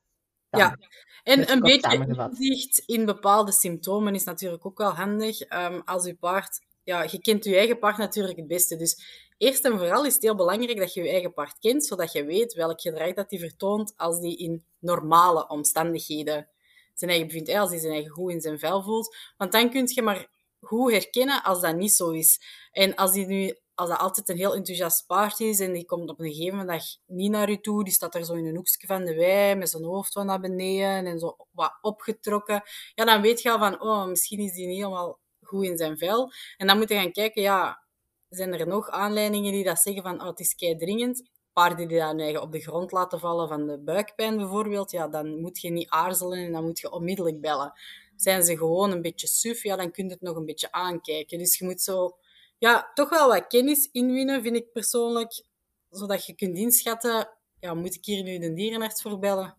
Ja, 0.50 0.78
en 1.23 1.50
een 1.50 1.61
beetje 1.61 2.28
inzicht 2.38 2.82
in 2.87 3.04
bepaalde 3.04 3.52
symptomen 3.52 4.14
is 4.14 4.25
natuurlijk 4.25 4.66
ook 4.66 4.78
wel 4.78 4.90
handig. 4.90 5.52
Um, 5.52 5.82
als 5.85 6.04
je 6.04 6.14
paard, 6.14 6.61
ja, 6.82 7.02
je 7.02 7.20
kent 7.20 7.44
je 7.44 7.56
eigen 7.56 7.78
paard 7.78 7.97
natuurlijk 7.97 8.37
het 8.37 8.47
beste. 8.47 8.76
Dus 8.76 9.02
eerst 9.38 9.64
en 9.64 9.78
vooral 9.78 10.04
is 10.04 10.14
het 10.14 10.23
heel 10.23 10.35
belangrijk 10.35 10.78
dat 10.78 10.94
je 10.94 11.02
je 11.02 11.08
eigen 11.08 11.32
paard 11.32 11.58
kent, 11.58 11.87
zodat 11.87 12.12
je 12.12 12.25
weet 12.25 12.52
welk 12.52 12.80
gedrag 12.80 13.12
dat 13.12 13.30
hij 13.30 13.38
vertoont 13.38 13.92
als 13.97 14.20
die 14.20 14.37
in 14.37 14.64
normale 14.78 15.49
omstandigheden 15.49 16.49
zijn 16.94 17.11
eigen 17.11 17.28
bevindt, 17.28 17.50
als 17.50 17.70
hij 17.70 17.78
zijn 17.78 17.92
eigen 17.92 18.11
goed 18.11 18.30
in 18.30 18.40
zijn 18.40 18.58
vel 18.58 18.82
voelt. 18.82 19.16
Want 19.37 19.52
dan 19.52 19.70
kun 19.70 19.87
je 19.87 20.02
maar 20.02 20.28
goed 20.61 20.92
herkennen 20.92 21.42
als 21.42 21.61
dat 21.61 21.76
niet 21.76 21.92
zo 21.92 22.11
is. 22.11 22.40
En 22.73 22.94
als 22.94 23.12
die 23.12 23.26
nu 23.26 23.56
als 23.78 23.88
dat 23.88 23.99
altijd 23.99 24.28
een 24.28 24.37
heel 24.37 24.54
enthousiast 24.54 25.06
paard 25.06 25.40
is 25.40 25.61
en 25.61 25.73
die 25.73 25.85
komt 25.85 26.11
op 26.11 26.20
een 26.20 26.32
gegeven 26.32 26.66
dag 26.66 26.82
niet 27.06 27.30
naar 27.30 27.50
u 27.50 27.61
toe, 27.61 27.85
die 27.85 27.92
staat 27.92 28.14
er 28.14 28.25
zo 28.25 28.35
in 28.35 28.47
een 28.47 28.56
hoekje 28.56 28.87
van 28.87 29.04
de 29.04 29.14
wei 29.14 29.54
met 29.54 29.68
zijn 29.70 29.85
hoofd 29.85 30.12
van 30.12 30.26
naar 30.26 30.40
beneden 30.40 31.06
en 31.06 31.18
zo 31.18 31.37
wat 31.50 31.78
opgetrokken, 31.80 32.62
ja, 32.94 33.04
dan 33.04 33.20
weet 33.20 33.42
je 33.42 33.50
al 33.50 33.58
van, 33.58 33.80
oh, 33.80 34.06
misschien 34.06 34.38
is 34.38 34.52
die 34.52 34.66
niet 34.66 34.76
helemaal 34.76 35.18
goed 35.42 35.64
in 35.64 35.76
zijn 35.76 35.99
vel. 35.99 36.32
En 36.56 36.66
dan 36.66 36.78
moet 36.78 36.88
je 36.88 36.94
gaan 36.94 37.12
kijken, 37.12 37.42
ja, 37.42 37.82
zijn 38.28 38.54
er 38.54 38.66
nog 38.66 38.88
aanleidingen 38.88 39.52
die 39.52 39.64
dat 39.64 39.78
zeggen 39.78 40.02
van, 40.02 40.20
oh, 40.20 40.26
het 40.26 40.40
is 40.40 40.54
kei 40.54 40.76
dringend. 40.76 41.30
Paarden 41.52 41.88
die 41.88 41.99
dan 41.99 42.18
eigen 42.18 42.42
op 42.42 42.52
de 42.52 42.61
grond 42.61 42.92
laten 42.92 43.20
vallen 43.20 43.49
van 43.49 43.66
de 43.66 43.78
buikpijn 43.78 44.37
bijvoorbeeld, 44.37 44.90
ja, 44.90 45.08
dan 45.08 45.40
moet 45.40 45.61
je 45.61 45.70
niet 45.70 45.88
aarzelen 45.88 46.38
en 46.38 46.52
dan 46.52 46.64
moet 46.64 46.78
je 46.78 46.90
onmiddellijk 46.90 47.40
bellen. 47.40 47.73
Zijn 48.16 48.44
ze 48.44 48.56
gewoon 48.56 48.90
een 48.90 49.02
beetje 49.02 49.26
suf, 49.26 49.62
ja, 49.62 49.76
dan 49.76 49.90
kun 49.90 50.04
je 50.04 50.11
het 50.11 50.20
nog 50.20 50.37
een 50.37 50.44
beetje 50.44 50.73
aankijken. 50.73 51.38
Dus 51.38 51.58
je 51.58 51.64
moet 51.64 51.80
zo 51.80 52.16
ja, 52.59 52.91
toch 52.95 53.09
wel 53.09 53.29
wat 53.29 53.47
kennis 53.47 53.88
inwinnen, 53.93 54.43
vind 54.43 54.57
ik 54.57 54.73
persoonlijk. 54.73 55.43
Zodat 55.91 56.27
je 56.27 56.35
kunt 56.35 56.57
inschatten, 56.57 57.29
ja, 57.61 57.75
moet 57.75 57.95
ik 57.95 58.05
hier 58.05 58.23
nu 58.23 58.38
de 58.38 58.53
dierenarts 58.53 59.03
voor 59.03 59.19
bellen 59.19 59.55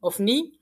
of 0.00 0.18
niet? 0.18 0.58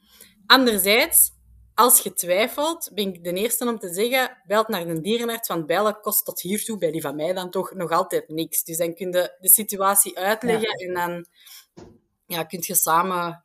Anderzijds, 0.46 1.30
als 1.74 2.00
je 2.00 2.12
twijfelt, 2.12 2.90
ben 2.94 3.14
ik 3.14 3.24
de 3.24 3.32
eerste 3.32 3.68
om 3.68 3.78
te 3.78 3.94
zeggen, 3.94 4.42
belt 4.46 4.68
naar 4.68 4.86
een 4.86 5.02
dierenarts, 5.02 5.48
want 5.48 5.66
bellen 5.66 6.00
kost 6.00 6.24
tot 6.24 6.40
hiertoe, 6.40 6.78
bij 6.78 6.90
die 6.90 7.00
van 7.00 7.16
mij 7.16 7.32
dan 7.32 7.50
toch 7.50 7.72
nog 7.74 7.90
altijd 7.90 8.28
niks. 8.28 8.64
Dus 8.64 8.76
dan 8.76 8.94
kun 8.94 9.12
je 9.12 9.36
de 9.40 9.48
situatie 9.48 10.18
uitleggen 10.18 10.72
en 10.72 10.94
dan 10.94 11.26
ja, 12.26 12.44
kun 12.44 12.58
je 12.62 12.74
samen 12.74 13.44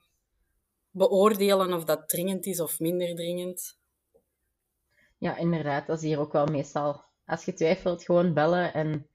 beoordelen 0.92 1.74
of 1.74 1.84
dat 1.84 2.10
dringend 2.10 2.46
is 2.46 2.60
of 2.60 2.80
minder 2.80 3.16
dringend. 3.16 3.78
Ja, 5.18 5.38
inderdaad. 5.38 5.88
Dat 5.88 5.98
is 5.98 6.04
hier 6.04 6.20
ook 6.20 6.32
wel 6.32 6.46
meestal 6.46 7.04
als 7.26 7.46
je 7.46 7.54
twijfelt, 7.54 8.04
gewoon 8.04 8.34
bellen. 8.34 8.74
En 8.74 9.10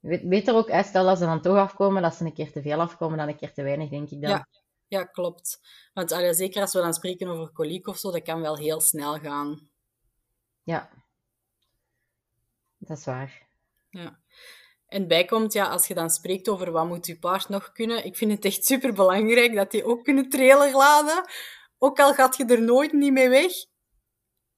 weet, 0.00 0.48
er 0.48 0.54
ook, 0.54 0.70
stel 0.84 1.04
dat 1.04 1.18
ze 1.18 1.24
dan 1.24 1.40
toch 1.40 1.56
afkomen, 1.56 2.02
dat 2.02 2.14
ze 2.14 2.24
een 2.24 2.34
keer 2.34 2.52
te 2.52 2.62
veel 2.62 2.80
afkomen 2.80 3.18
dan 3.18 3.28
een 3.28 3.36
keer 3.36 3.52
te 3.52 3.62
weinig, 3.62 3.90
denk 3.90 4.10
ik 4.10 4.20
dan. 4.20 4.30
Ja, 4.30 4.48
ja 4.86 5.04
klopt. 5.04 5.60
Want 5.92 6.12
allee, 6.12 6.34
zeker 6.34 6.60
als 6.60 6.72
we 6.72 6.80
dan 6.80 6.94
spreken 6.94 7.28
over 7.28 7.52
koliek 7.52 7.86
of 7.86 7.98
zo, 7.98 8.10
dat 8.10 8.22
kan 8.22 8.40
wel 8.40 8.56
heel 8.56 8.80
snel 8.80 9.18
gaan. 9.18 9.70
Ja, 10.62 10.90
dat 12.78 12.98
is 12.98 13.04
waar. 13.04 13.48
Ja. 13.90 14.22
En 14.86 15.08
bijkomt, 15.08 15.52
ja, 15.52 15.66
als 15.68 15.86
je 15.86 15.94
dan 15.94 16.10
spreekt 16.10 16.48
over 16.48 16.70
wat 16.70 16.86
moet 16.86 17.06
je 17.06 17.18
paard 17.18 17.48
nog 17.48 17.72
kunnen, 17.72 18.04
ik 18.04 18.16
vind 18.16 18.32
het 18.32 18.44
echt 18.44 18.64
super 18.64 18.94
belangrijk 18.94 19.54
dat 19.54 19.70
die 19.70 19.84
ook 19.84 20.04
kunnen 20.04 20.28
trailer 20.28 20.76
laden. 20.76 21.24
Ook 21.78 22.00
al 22.00 22.14
gaat 22.14 22.36
je 22.36 22.44
er 22.44 22.62
nooit 22.62 22.92
niet 22.92 23.12
mee 23.12 23.28
weg, 23.28 23.52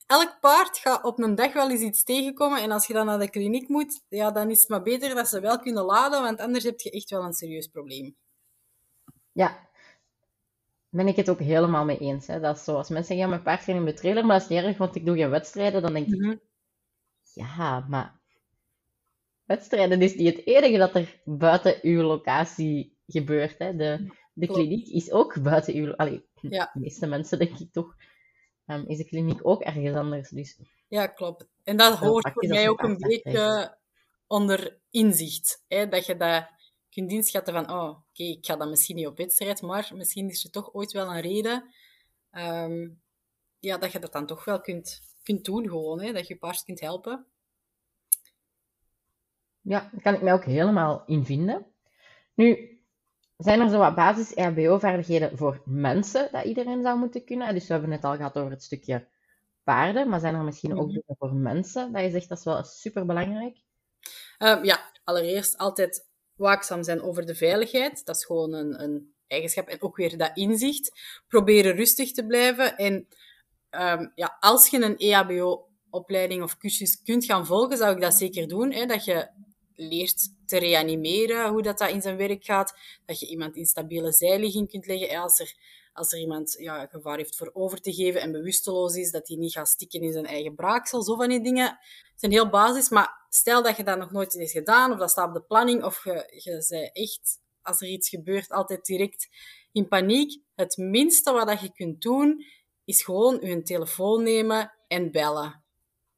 elk 0.07 0.37
paard 0.41 0.79
gaat 0.79 1.05
op 1.05 1.19
een 1.19 1.35
dag 1.35 1.53
wel 1.53 1.71
eens 1.71 1.81
iets 1.81 2.05
tegenkomen. 2.05 2.63
En 2.63 2.71
als 2.71 2.87
je 2.87 2.93
dan 2.93 3.07
naar 3.07 3.19
de 3.19 3.31
kliniek 3.31 3.69
moet, 3.69 4.03
ja, 4.09 4.31
dan 4.31 4.51
is 4.51 4.61
het 4.61 4.69
maar 4.69 4.83
beter 4.83 5.15
dat 5.15 5.29
ze 5.29 5.41
wel 5.41 5.59
kunnen 5.59 5.85
laden, 5.85 6.23
want 6.23 6.41
anders 6.41 6.65
heb 6.65 6.81
je 6.81 6.91
echt 6.91 7.11
wel 7.11 7.23
een 7.23 7.33
serieus 7.33 7.67
probleem. 7.67 8.17
Ja, 9.33 9.69
ben 10.89 11.09
ik 11.09 11.17
het 11.17 11.29
ook 11.29 11.39
helemaal 11.39 11.85
mee 11.85 11.99
eens. 11.99 12.27
Hè. 12.27 12.41
Dat 12.41 12.57
is 12.57 12.65
zo, 12.65 12.77
als 12.77 12.89
mensen 12.89 13.07
zeggen, 13.09 13.25
ja, 13.25 13.31
mijn 13.31 13.43
paard 13.43 13.63
gaat 13.63 13.77
in 13.77 13.83
mijn 13.83 13.95
trailer, 13.95 14.27
maar 14.27 14.39
dat 14.39 14.51
is 14.51 14.57
niet 14.57 14.65
erg, 14.65 14.79
want 14.79 14.97
ik 14.97 15.07
doe 15.07 15.17
geen 15.17 15.31
wedstrijden, 15.31 15.83
dan 15.83 15.93
denk 15.93 16.07
ik, 16.07 16.21
mhm. 16.21 16.37
ja, 17.33 17.87
maar 17.89 18.21
wedstrijden 19.45 20.03
is 20.03 20.15
niet 20.15 20.37
het 20.37 20.47
enige 20.47 20.79
dat 20.79 20.95
er 20.95 21.21
buiten 21.25 21.79
uw 21.83 22.03
locatie 22.03 22.97
gebeurt. 23.07 23.59
Hè. 23.59 23.77
De, 23.77 24.09
de 24.33 24.47
kliniek 24.47 24.89
is 24.89 25.11
ook 25.11 25.43
buiten 25.43 25.75
uw... 25.75 25.95
Allee, 25.95 26.25
ja. 26.41 26.71
de 26.73 26.81
meeste 26.81 27.07
mensen 27.07 27.39
denk 27.39 27.59
ik 27.59 27.73
toch 27.73 27.95
um, 28.67 28.87
is 28.87 28.97
de 28.97 29.05
kliniek 29.05 29.41
ook 29.43 29.63
ergens 29.63 29.97
anders. 29.97 30.31
Dus. 30.31 30.59
Ja, 30.89 31.07
klopt. 31.07 31.47
En 31.65 31.77
dat 31.77 31.99
hoort 31.99 32.33
voor 32.33 32.47
mij 32.49 32.69
ook 32.69 32.83
een 32.83 32.99
beetje 32.99 33.77
onder 34.27 34.79
inzicht. 34.91 35.65
Hè? 35.69 35.89
Dat 35.89 36.07
je 36.07 36.17
dat 36.17 36.49
kunt 36.91 37.13
inschatten 37.13 37.55
van, 37.55 37.71
oh, 37.71 37.89
oké, 37.89 38.23
ik 38.23 38.47
ga 38.47 38.57
dat 38.57 38.69
misschien 38.69 38.97
niet 38.97 39.07
op 39.07 39.17
wedstrijd, 39.17 39.63
maar 39.63 39.91
misschien 39.95 40.29
is 40.29 40.45
er 40.45 40.51
toch 40.51 40.73
ooit 40.73 40.93
wel 40.93 41.15
een 41.15 41.21
reden 41.21 41.75
ehm, 42.31 42.89
ja, 43.59 43.79
dat 43.79 43.93
je 43.93 43.99
dat 43.99 44.13
dan 44.13 44.27
toch 44.27 44.45
wel 44.45 44.61
kunt, 44.61 45.01
kunt 45.23 45.45
doen 45.45 45.69
gewoon, 45.69 46.01
hè? 46.01 46.13
dat 46.13 46.27
je 46.27 46.37
paard 46.37 46.65
kunt 46.65 46.81
helpen. 46.81 47.27
Ja, 49.61 49.89
daar 49.93 50.03
kan 50.03 50.15
ik 50.15 50.23
mij 50.23 50.33
ook 50.33 50.45
helemaal 50.45 51.03
in 51.07 51.25
vinden. 51.25 51.67
Nu, 52.35 52.76
zijn 53.37 53.61
er 53.61 53.69
zo 53.69 53.79
wat 53.79 53.95
basis-RBO-vaardigheden 53.95 55.39
voor 55.39 55.63
mensen 55.65 56.29
dat 56.33 56.45
iedereen 56.45 56.83
zou 56.83 56.99
moeten 56.99 57.25
kunnen? 57.25 57.55
Dus 57.55 57.67
we 57.67 57.73
hebben 57.73 57.91
het 57.91 58.05
al 58.05 58.17
gehad 58.17 58.37
over 58.39 58.51
het 58.51 58.63
stukje 58.63 59.07
paarden, 59.65 60.09
maar 60.09 60.21
zijn 60.21 60.35
er 60.35 60.45
misschien 60.45 60.73
ook 60.73 60.87
mhm. 60.87 60.95
dingen 60.95 61.17
voor 61.19 61.35
mensen 61.35 61.93
dat 61.93 62.03
je 62.03 62.11
zegt 62.11 62.29
dat 62.29 62.39
is 62.39 62.45
wel 62.45 62.65
superbelangrijk? 62.65 63.57
Um, 64.39 64.65
ja, 64.65 64.91
allereerst 65.05 65.57
altijd 65.57 66.07
waakzaam 66.37 66.83
zijn 66.83 67.03
over 67.03 67.27
de 67.27 67.35
veiligheid. 67.35 68.05
Dat 68.05 68.17
is 68.17 68.25
gewoon 68.25 68.53
een, 68.53 68.83
een 68.83 69.15
eigenschap. 69.27 69.69
En 69.69 69.83
ook 69.83 69.97
weer 69.97 70.19
dat 70.19 70.31
inzicht. 70.35 71.01
Proberen 71.29 71.77
rustig 71.77 72.13
te 72.13 72.27
blijven. 72.27 72.77
En 72.77 72.95
um, 73.71 74.13
ja, 74.15 74.37
als 74.41 74.69
je 74.69 74.83
een 74.83 74.97
EHBO-opleiding 74.97 76.43
of 76.43 76.57
cursus 76.57 77.03
kunt 77.03 77.25
gaan 77.25 77.47
volgen, 77.47 77.77
zou 77.77 77.95
ik 77.95 78.01
dat 78.01 78.15
zeker 78.15 78.49
doen. 78.49 78.73
Hè, 78.73 78.87
dat 78.87 79.05
je 79.05 79.29
leert 79.77 80.29
te 80.47 80.59
reanimeren, 80.59 81.49
hoe 81.49 81.63
dat, 81.63 81.79
dat 81.79 81.91
in 81.91 82.03
zijn 82.03 82.17
werk 82.17 82.45
gaat. 82.45 82.75
Dat 83.05 83.21
je 83.21 83.27
iemand 83.27 83.57
in 83.57 83.67
stabiele 83.67 84.13
zijligging 84.13 84.71
kunt 84.71 84.87
leggen. 84.87 85.19
Als 85.19 85.41
er, 85.41 85.55
als 85.93 86.13
er 86.13 86.19
iemand 86.19 86.57
ja, 86.59 86.87
gevaar 86.87 87.17
heeft 87.17 87.37
voor 87.37 87.51
over 87.53 87.81
te 87.81 87.93
geven 87.93 88.21
en 88.21 88.33
bewusteloos 88.33 88.95
is, 88.95 89.11
dat 89.11 89.29
hij 89.29 89.37
niet 89.37 89.53
gaat 89.53 89.69
stikken 89.69 90.01
in 90.01 90.13
zijn 90.13 90.27
eigen 90.27 90.55
braaksel. 90.55 91.03
Zo 91.03 91.17
van 91.17 91.29
die 91.29 91.43
dingen 91.43 91.79
zijn 92.15 92.33
heel 92.33 92.49
basis. 92.49 92.89
Maar 92.89 93.27
stel 93.29 93.63
dat 93.63 93.77
je 93.77 93.85
dat 93.85 93.99
nog 93.99 94.11
nooit 94.11 94.33
heeft 94.33 94.53
gedaan, 94.53 94.93
of 94.93 94.99
dat 94.99 95.11
staat 95.11 95.29
op 95.29 95.35
de 95.35 95.43
planning, 95.43 95.85
of 95.85 96.05
je, 96.05 96.41
je 96.45 96.65
bent 96.69 96.91
echt, 96.93 97.41
als 97.63 97.81
er 97.81 97.89
iets 97.89 98.09
gebeurt, 98.09 98.51
altijd 98.51 98.85
direct 98.85 99.29
in 99.73 99.89
paniek. 99.89 100.43
Het 100.55 100.77
minste 100.77 101.33
wat 101.33 101.47
dat 101.47 101.61
je 101.61 101.73
kunt 101.73 102.03
doen, 102.03 102.45
is 102.85 103.03
gewoon 103.03 103.39
je 103.41 103.63
telefoon 103.63 104.23
nemen 104.23 104.73
en 104.89 105.11
bellen. 105.11 105.65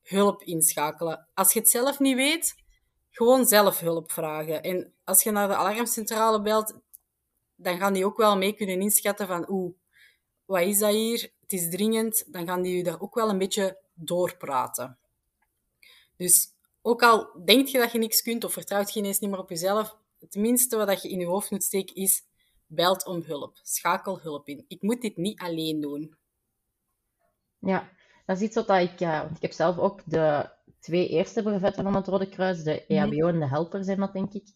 Hulp 0.02 0.42
inschakelen. 0.42 1.28
Als 1.34 1.52
je 1.52 1.58
het 1.58 1.70
zelf 1.70 1.98
niet 1.98 2.16
weet, 2.16 2.54
gewoon 3.10 3.46
zelf 3.46 3.80
hulp 3.80 4.12
vragen. 4.12 4.62
En 4.62 4.92
als 5.04 5.22
je 5.22 5.30
naar 5.30 5.48
de 5.48 5.56
alarmcentrale 5.56 6.42
belt, 6.42 6.80
dan 7.56 7.78
gaan 7.78 7.92
die 7.92 8.04
ook 8.04 8.16
wel 8.16 8.36
mee 8.36 8.52
kunnen 8.52 8.80
inschatten 8.80 9.26
van 9.26 9.50
oeh, 9.50 9.74
wat 10.44 10.62
is 10.62 10.78
dat 10.78 10.90
hier? 10.90 11.32
Het 11.40 11.52
is 11.52 11.70
dringend. 11.70 12.32
Dan 12.32 12.46
gaan 12.46 12.62
die 12.62 12.76
je 12.76 12.82
daar 12.82 13.00
ook 13.00 13.14
wel 13.14 13.28
een 13.28 13.38
beetje 13.38 13.78
doorpraten. 13.94 14.98
Dus 16.16 16.52
ook 16.82 17.02
al 17.02 17.30
denk 17.44 17.66
je 17.66 17.78
dat 17.78 17.92
je 17.92 17.98
niks 17.98 18.22
kunt 18.22 18.44
of 18.44 18.52
vertrouwt 18.52 18.92
je 18.92 19.00
ineens 19.00 19.18
niet 19.18 19.30
meer 19.30 19.38
op 19.38 19.48
jezelf, 19.48 19.96
het 20.18 20.34
minste 20.34 20.76
wat 20.76 21.02
je 21.02 21.08
in 21.08 21.18
je 21.18 21.26
hoofd 21.26 21.50
moet 21.50 21.64
steken 21.64 21.94
is 21.94 22.22
belt 22.66 23.06
om 23.06 23.22
hulp. 23.22 23.58
Schakel 23.62 24.20
hulp 24.20 24.48
in. 24.48 24.64
Ik 24.68 24.82
moet 24.82 25.00
dit 25.00 25.16
niet 25.16 25.40
alleen 25.40 25.80
doen. 25.80 26.16
Ja, 27.58 27.88
dat 28.26 28.36
is 28.36 28.42
iets 28.42 28.54
wat 28.54 28.70
ik... 28.70 29.00
Uh, 29.00 29.20
want 29.20 29.36
ik 29.36 29.42
heb 29.42 29.52
zelf 29.52 29.78
ook 29.78 30.00
de 30.04 30.50
twee 30.80 31.08
eerste 31.08 31.42
brevetten 31.42 31.82
van 31.84 31.94
het 31.94 32.06
Rode 32.06 32.28
Kruis, 32.28 32.62
de 32.62 32.86
EHBO 32.86 33.16
mhm. 33.16 33.28
en 33.28 33.38
de 33.38 33.48
helper 33.48 33.84
zijn 33.84 33.98
dat, 33.98 34.12
denk 34.12 34.32
ik, 34.32 34.46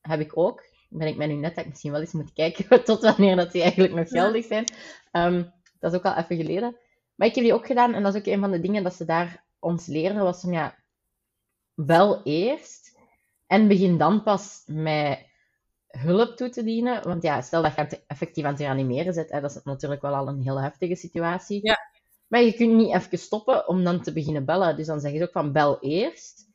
heb 0.00 0.20
ik 0.20 0.36
ook. 0.36 0.68
Ben 0.88 1.08
ik 1.08 1.16
mij 1.16 1.26
nu 1.26 1.34
net 1.34 1.54
dat 1.54 1.64
ik 1.64 1.70
misschien 1.70 1.92
wel 1.92 2.00
eens 2.00 2.12
moet 2.12 2.32
kijken 2.32 2.84
tot 2.84 3.02
wanneer 3.02 3.36
dat 3.36 3.52
die 3.52 3.62
eigenlijk 3.62 3.94
nog 3.94 4.08
geldig 4.08 4.44
zijn. 4.44 4.64
Ehm, 5.10 5.44
dat 5.78 5.92
is 5.92 5.98
ook 5.98 6.04
al 6.04 6.16
even 6.16 6.36
geleden. 6.36 6.76
Maar 7.14 7.28
ik 7.28 7.34
heb 7.34 7.44
die 7.44 7.54
ook 7.54 7.66
gedaan 7.66 7.94
en 7.94 8.02
dat 8.02 8.14
is 8.14 8.20
ook 8.20 8.26
een 8.26 8.40
van 8.40 8.50
de 8.50 8.60
dingen 8.60 8.82
dat 8.82 8.94
ze 8.94 9.04
daar 9.04 9.44
ons 9.58 9.86
leren, 9.86 10.22
was 10.22 10.40
van 10.40 10.52
ja, 10.52 10.74
wel 11.74 12.22
eerst 12.22 12.98
en 13.46 13.68
begin 13.68 13.98
dan 13.98 14.22
pas 14.22 14.62
met 14.66 15.26
hulp 15.86 16.36
toe 16.36 16.48
te 16.48 16.64
dienen. 16.64 17.02
Want 17.02 17.22
ja, 17.22 17.40
stel 17.40 17.62
dat 17.62 17.74
je 17.74 18.02
effectief 18.06 18.44
aan 18.44 18.50
het 18.50 18.60
reanimeren 18.60 19.12
zit, 19.12 19.30
hè, 19.30 19.40
dat 19.40 19.50
is 19.50 19.62
natuurlijk 19.62 20.02
wel 20.02 20.14
al 20.14 20.28
een 20.28 20.42
heel 20.42 20.60
heftige 20.60 20.96
situatie. 20.96 21.60
Ja. 21.62 21.89
Maar 22.30 22.42
je 22.42 22.54
kunt 22.54 22.74
niet 22.74 22.94
even 22.94 23.18
stoppen 23.18 23.68
om 23.68 23.84
dan 23.84 24.02
te 24.02 24.12
beginnen 24.12 24.44
bellen. 24.44 24.76
Dus 24.76 24.86
dan 24.86 25.00
zeg 25.00 25.12
je 25.12 25.22
ook 25.22 25.32
van 25.32 25.52
bel 25.52 25.80
eerst 25.80 26.46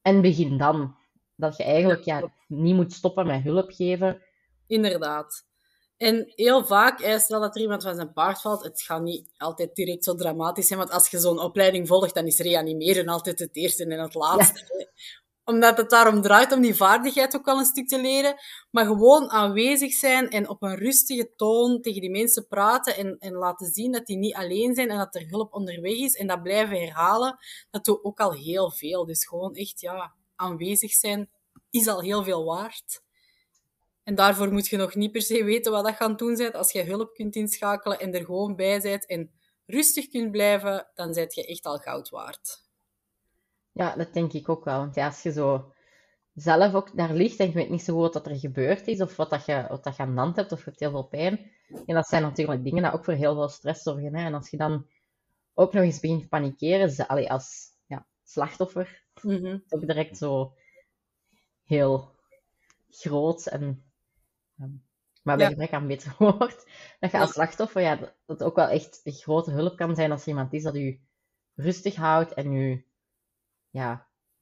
en 0.00 0.20
begin 0.20 0.58
dan. 0.58 0.96
Dat 1.36 1.56
je 1.56 1.62
eigenlijk 1.62 2.04
ja, 2.04 2.32
niet 2.48 2.74
moet 2.74 2.92
stoppen 2.92 3.26
met 3.26 3.42
hulp 3.42 3.70
geven. 3.70 4.22
Inderdaad. 4.66 5.44
En 5.96 6.32
heel 6.34 6.64
vaak, 6.64 7.18
stel 7.18 7.40
dat 7.40 7.54
er 7.54 7.60
iemand 7.60 7.82
van 7.82 7.94
zijn 7.94 8.12
paard 8.12 8.40
valt, 8.40 8.64
het 8.64 8.82
gaat 8.82 9.02
niet 9.02 9.32
altijd 9.36 9.74
direct 9.74 10.04
zo 10.04 10.14
dramatisch 10.14 10.66
zijn, 10.66 10.78
want 10.78 10.90
als 10.90 11.08
je 11.08 11.18
zo'n 11.18 11.40
opleiding 11.40 11.88
volgt, 11.88 12.14
dan 12.14 12.26
is 12.26 12.38
reanimeren 12.38 13.08
altijd 13.08 13.38
het 13.38 13.56
eerste 13.56 13.84
en 13.84 14.00
het 14.00 14.14
laatste 14.14 14.90
omdat 15.44 15.76
het 15.76 15.90
daarom 15.90 16.22
draait 16.22 16.52
om 16.52 16.60
die 16.60 16.74
vaardigheid 16.74 17.36
ook 17.36 17.44
wel 17.44 17.58
een 17.58 17.64
stuk 17.64 17.88
te 17.88 18.00
leren. 18.00 18.34
Maar 18.70 18.86
gewoon 18.86 19.30
aanwezig 19.30 19.92
zijn 19.92 20.30
en 20.30 20.48
op 20.48 20.62
een 20.62 20.76
rustige 20.76 21.32
toon 21.36 21.80
tegen 21.80 22.00
die 22.00 22.10
mensen 22.10 22.46
praten 22.46 22.96
en, 22.96 23.16
en 23.18 23.32
laten 23.32 23.66
zien 23.66 23.92
dat 23.92 24.06
die 24.06 24.16
niet 24.16 24.34
alleen 24.34 24.74
zijn 24.74 24.90
en 24.90 24.98
dat 24.98 25.14
er 25.14 25.28
hulp 25.28 25.52
onderweg 25.52 25.98
is. 25.98 26.14
En 26.14 26.26
dat 26.26 26.42
blijven 26.42 26.80
herhalen, 26.80 27.38
dat 27.70 27.84
doet 27.84 28.04
ook 28.04 28.20
al 28.20 28.32
heel 28.32 28.70
veel. 28.70 29.06
Dus 29.06 29.26
gewoon 29.26 29.54
echt, 29.54 29.80
ja, 29.80 30.14
aanwezig 30.36 30.92
zijn 30.92 31.30
is 31.70 31.86
al 31.86 32.00
heel 32.00 32.24
veel 32.24 32.44
waard. 32.44 33.02
En 34.04 34.14
daarvoor 34.14 34.52
moet 34.52 34.68
je 34.68 34.76
nog 34.76 34.94
niet 34.94 35.12
per 35.12 35.22
se 35.22 35.44
weten 35.44 35.72
wat 35.72 35.84
dat 35.84 35.94
gaan 35.94 36.16
doen 36.16 36.36
bent. 36.36 36.54
Als 36.54 36.72
je 36.72 36.82
hulp 36.82 37.14
kunt 37.14 37.36
inschakelen 37.36 37.98
en 37.98 38.14
er 38.14 38.24
gewoon 38.24 38.56
bij 38.56 38.80
bent 38.80 39.06
en 39.06 39.30
rustig 39.66 40.08
kunt 40.08 40.30
blijven, 40.30 40.90
dan 40.94 41.14
zet 41.14 41.34
je 41.34 41.46
echt 41.46 41.64
al 41.64 41.78
goud 41.78 42.08
waard. 42.08 42.62
Ja, 43.72 43.96
dat 43.96 44.12
denk 44.12 44.32
ik 44.32 44.48
ook 44.48 44.64
wel. 44.64 44.78
Want 44.78 44.94
ja, 44.94 45.06
als 45.06 45.22
je 45.22 45.32
zo 45.32 45.72
zelf 46.34 46.74
ook 46.74 46.96
daar 46.96 47.12
ligt 47.12 47.38
en 47.38 47.46
je 47.46 47.52
weet 47.52 47.70
niet 47.70 47.82
zo 47.82 48.00
goed 48.02 48.14
wat 48.14 48.26
er 48.26 48.38
gebeurd 48.38 48.86
is, 48.86 49.00
of 49.00 49.16
wat, 49.16 49.30
dat 49.30 49.44
je, 49.46 49.64
wat 49.68 49.84
dat 49.84 49.96
je 49.96 50.02
aan 50.02 50.14
de 50.14 50.20
hand 50.20 50.36
hebt, 50.36 50.52
of 50.52 50.58
je 50.58 50.64
hebt 50.64 50.80
heel 50.80 50.90
veel 50.90 51.06
pijn. 51.06 51.50
En 51.86 51.94
dat 51.94 52.06
zijn 52.06 52.22
natuurlijk 52.22 52.64
dingen 52.64 52.82
die 52.82 52.92
ook 52.92 53.04
voor 53.04 53.14
heel 53.14 53.34
veel 53.34 53.48
stress 53.48 53.82
zorgen. 53.82 54.14
Hè? 54.16 54.24
En 54.24 54.34
als 54.34 54.50
je 54.50 54.56
dan 54.56 54.86
ook 55.54 55.72
nog 55.72 55.82
eens 55.82 56.00
begint 56.00 56.22
te 56.22 56.28
panikeren, 56.28 57.06
allee, 57.06 57.30
als 57.30 57.70
ja, 57.86 58.06
slachtoffer, 58.22 59.00
Mhm. 59.22 59.46
is 59.46 59.72
ook 59.72 59.86
direct 59.86 60.16
zo 60.16 60.54
heel 61.64 62.10
groot 62.88 63.46
en 63.46 63.84
maar 65.22 65.36
bij 65.36 65.46
Ja. 65.46 65.50
gebrek 65.50 65.72
aan 65.72 65.86
beter 65.86 66.14
woord, 66.18 66.66
dat 67.00 67.10
je 67.10 67.18
als 67.18 67.32
slachtoffer, 67.32 67.82
ja, 67.82 67.96
dat 67.96 68.14
dat 68.26 68.42
ook 68.42 68.56
wel 68.56 68.68
echt 68.68 69.00
een 69.04 69.12
grote 69.12 69.50
hulp 69.50 69.76
kan 69.76 69.94
zijn 69.94 70.10
als 70.10 70.22
er 70.22 70.28
iemand 70.28 70.52
is 70.52 70.62
dat 70.62 70.76
u 70.76 71.00
rustig 71.54 71.94
houdt 71.96 72.32
en 72.34 72.52
u 72.52 72.86
ja, 73.72 73.90
een 73.90 73.98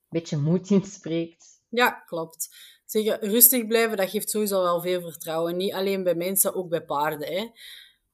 beetje 0.08 0.36
moed 0.36 0.70
inspreekt. 0.80 1.46
Ja, 1.68 1.90
klopt. 1.90 2.48
Zeggen, 2.84 3.20
rustig 3.20 3.66
blijven, 3.66 3.96
dat 3.96 4.10
geeft 4.10 4.30
sowieso 4.30 4.62
wel 4.62 4.80
veel 4.80 5.00
vertrouwen. 5.00 5.56
Niet 5.56 5.72
alleen 5.72 6.02
bij 6.02 6.14
mensen, 6.14 6.54
ook 6.54 6.68
bij 6.68 6.84
paarden. 6.84 7.32
Hè. 7.32 7.48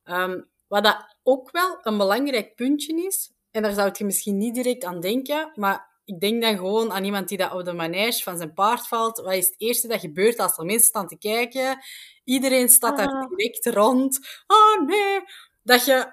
Ehm, 0.02 0.40
wat 0.66 0.84
dat 0.84 1.16
ook 1.22 1.50
wel 1.50 1.78
een 1.82 1.96
belangrijk 1.96 2.54
puntje 2.54 3.04
is, 3.06 3.32
en 3.50 3.62
daar 3.62 3.72
zou 3.74 3.90
je 3.92 4.04
misschien 4.04 4.36
niet 4.36 4.54
direct 4.54 4.84
aan 4.84 5.00
denken, 5.00 5.50
maar 5.54 5.94
ik 6.04 6.20
denk 6.20 6.42
dan 6.42 6.56
gewoon 6.56 6.92
aan 6.92 7.04
iemand 7.04 7.28
die 7.28 7.38
dat 7.38 7.52
op 7.52 7.64
de 7.64 7.72
manege 7.72 8.22
van 8.22 8.36
zijn 8.36 8.52
paard 8.54 8.86
valt. 8.88 9.18
Wat 9.18 9.32
is 9.34 9.46
het 9.46 9.54
eerste 9.60 9.88
dat 9.88 10.00
gebeurt 10.00 10.38
als 10.38 10.58
er 10.58 10.64
mensen 10.64 10.86
staan 10.88 11.08
te 11.08 11.18
kijken? 11.18 11.78
Iedereen 12.24 12.68
staat 12.68 12.96
daar 12.96 13.08
Ah. 13.08 13.28
direct 13.28 13.66
rond. 13.66 14.18
Oh 14.46 14.86
nee! 14.86 15.20
Dat 15.62 15.84
je 15.84 16.06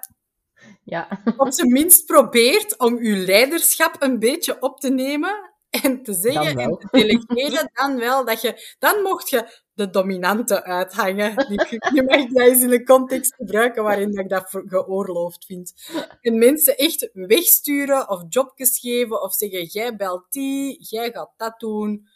Ja, 0.84 1.22
op 1.36 1.52
zijn 1.52 1.72
minst 1.72 2.06
probeert 2.06 2.78
om 2.78 3.02
je 3.02 3.16
leiderschap 3.16 3.96
een 3.98 4.18
beetje 4.18 4.62
op 4.62 4.80
te 4.80 4.90
nemen 4.90 5.52
en 5.82 6.02
te 6.02 6.14
zeggen 6.14 6.58
en 6.58 6.76
te 6.76 6.88
delegeren, 6.90 7.70
dan 7.72 7.98
wel, 7.98 8.24
dat 8.24 8.40
je, 8.40 8.74
dan 8.78 9.02
mocht 9.02 9.30
je 9.30 9.62
de 9.72 9.90
dominante 9.90 10.64
uithangen. 10.64 11.36
Die, 11.48 11.60
je 11.94 12.02
mag 12.06 12.26
dat 12.26 12.46
eens 12.46 12.62
in 12.62 12.72
een 12.72 12.84
context 12.84 13.34
gebruiken 13.34 13.82
waarin 13.82 14.10
dat 14.10 14.24
ik 14.24 14.30
dat 14.30 14.62
geoorloofd 14.66 15.44
vind. 15.44 15.74
En 16.20 16.38
mensen 16.38 16.76
echt 16.76 17.10
wegsturen 17.12 18.08
of 18.08 18.22
jobjes 18.28 18.78
geven 18.78 19.22
of 19.22 19.34
zeggen, 19.34 19.64
jij 19.64 19.96
belt 19.96 20.26
die, 20.30 20.76
jij 20.88 21.10
gaat 21.12 21.32
dat 21.36 21.60
doen. 21.60 22.08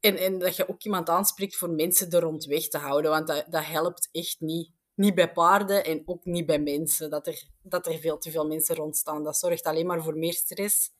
En, 0.00 0.16
en 0.16 0.38
dat 0.38 0.56
je 0.56 0.68
ook 0.68 0.82
iemand 0.82 1.08
aanspreekt 1.08 1.56
voor 1.56 1.70
mensen 1.70 2.10
er 2.10 2.20
rond 2.20 2.44
weg 2.44 2.68
te 2.68 2.78
houden, 2.78 3.10
want 3.10 3.26
dat, 3.26 3.44
dat 3.48 3.64
helpt 3.64 4.08
echt 4.12 4.36
niet. 4.40 4.70
Niet 4.96 5.14
bij 5.14 5.32
paarden 5.32 5.84
en 5.84 6.02
ook 6.04 6.24
niet 6.24 6.46
bij 6.46 6.58
mensen. 6.58 7.10
Dat 7.10 7.26
er, 7.26 7.42
dat 7.62 7.86
er 7.86 7.98
veel 7.98 8.18
te 8.18 8.30
veel 8.30 8.46
mensen 8.46 8.74
rondstaan. 8.76 9.24
Dat 9.24 9.36
zorgt 9.36 9.64
alleen 9.64 9.86
maar 9.86 10.02
voor 10.02 10.16
meer 10.16 10.32
stress. 10.32 10.90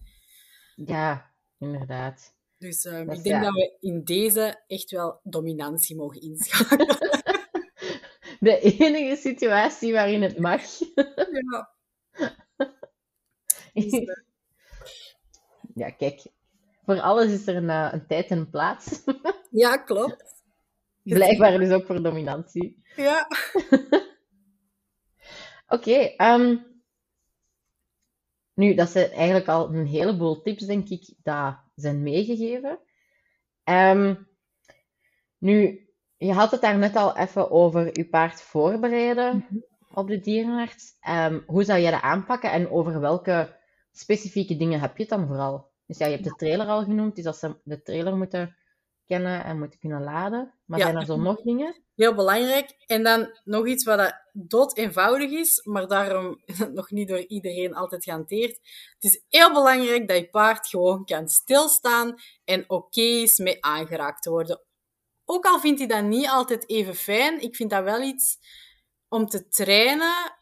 ja, 0.74 1.32
inderdaad. 1.58 2.34
Dus 2.58 2.84
ehm, 2.84 3.10
ik 3.10 3.22
denk 3.22 3.36
ja. 3.36 3.40
dat 3.40 3.52
we 3.52 3.76
in 3.80 4.04
deze 4.04 4.62
echt 4.66 4.90
wel 4.90 5.20
dominantie 5.22 5.96
mogen 5.96 6.20
inschakelen. 6.20 6.98
De 8.40 8.58
enige 8.60 9.16
situatie 9.16 9.92
waarin 9.92 10.22
het 10.22 10.38
mag. 10.38 10.62
ja. 11.30 11.74
Dus, 13.74 13.92
eh, 13.92 14.22
Ja, 15.74 15.90
kijk, 15.90 16.22
voor 16.84 17.00
alles 17.00 17.32
is 17.32 17.46
er 17.46 17.56
een, 17.56 17.68
een 17.68 18.06
tijd 18.06 18.30
en 18.30 18.38
een 18.38 18.50
plaats. 18.50 19.02
ja, 19.50 19.76
klopt. 19.76 20.35
Blijkbaar 21.14 21.58
dus 21.58 21.70
ook 21.70 21.86
voor 21.86 22.02
dominantie. 22.02 22.82
Ja. 22.96 23.26
Oké, 25.68 25.94
ehm, 26.16 26.56
nu, 28.54 28.74
dat 28.74 28.88
zijn 28.88 29.10
eigenlijk 29.10 29.48
al 29.48 29.74
een 29.74 29.86
heleboel 29.86 30.42
tips, 30.42 30.66
denk 30.66 30.88
ik, 30.88 31.14
dat 31.22 31.56
zijn 31.74 32.02
meegegeven. 32.02 32.78
Ehm, 33.64 34.14
nu, 35.38 35.88
je 36.16 36.32
had 36.32 36.50
het 36.50 36.60
daar 36.60 36.78
net 36.78 36.96
al 36.96 37.16
even 37.16 37.50
over 37.50 37.98
je 37.98 38.08
paard 38.08 38.42
voorbereiden 38.42 39.46
op 39.94 40.08
de 40.08 40.20
dierenarts. 40.20 40.96
Ehm, 41.00 41.40
hoe 41.46 41.64
zou 41.64 41.80
jij 41.80 41.90
dat 41.90 42.02
aanpakken 42.02 42.50
en 42.52 42.70
over 42.70 43.00
welke 43.00 43.56
specifieke 43.92 44.56
dingen 44.56 44.80
heb 44.80 44.96
je 44.96 45.02
het 45.02 45.10
dan 45.10 45.26
vooral? 45.26 45.70
Dus 45.86 45.98
ja, 45.98 46.06
je 46.06 46.12
hebt 46.12 46.24
de 46.24 46.34
trailer 46.36 46.66
al 46.66 46.84
genoemd, 46.84 47.14
dus 47.16 47.24
dat 47.24 47.36
ze 47.36 47.56
de 47.64 47.82
trailer 47.82 48.16
moeten 48.16 48.56
kennen 49.06 49.44
en 49.44 49.58
moeten 49.58 49.78
kunnen 49.78 50.02
laden. 50.02 50.54
Maar 50.64 50.78
Ja. 50.78 50.84
zijn 50.84 50.96
er 50.96 51.04
zo 51.04 51.16
nog 51.16 51.42
dingen? 51.42 51.82
Heel 51.94 52.14
belangrijk. 52.14 52.74
En 52.86 53.02
dan 53.02 53.38
nog 53.44 53.66
iets 53.66 53.84
wat 53.84 53.98
dat 53.98 54.22
dood 54.32 54.76
eenvoudig 54.76 55.30
is, 55.30 55.60
maar 55.64 55.86
daarom 55.88 56.42
nog 56.74 56.90
niet 56.90 57.08
door 57.08 57.24
iedereen 57.26 57.74
altijd 57.74 58.04
gehanteerd. 58.04 58.58
Het 58.94 59.04
is 59.04 59.24
heel 59.28 59.52
belangrijk 59.52 60.08
dat 60.08 60.16
je 60.16 60.28
paard 60.30 60.68
gewoon 60.68 61.04
kan 61.04 61.28
stilstaan 61.28 62.14
en 62.44 62.64
oké 62.66 63.00
is 63.00 63.38
met 63.38 63.56
aangeraakt 63.60 64.22
te 64.22 64.30
worden. 64.30 64.60
Ook 65.24 65.44
al 65.44 65.60
vindt 65.60 65.78
hij 65.78 65.88
dat 65.88 66.04
niet 66.04 66.28
altijd 66.28 66.68
even 66.68 66.94
fijn, 66.94 67.40
ik 67.40 67.56
vind 67.56 67.70
dat 67.70 67.82
wel 67.84 68.00
iets 68.02 68.38
om 69.08 69.26
te 69.26 69.48
trainen 69.48 70.34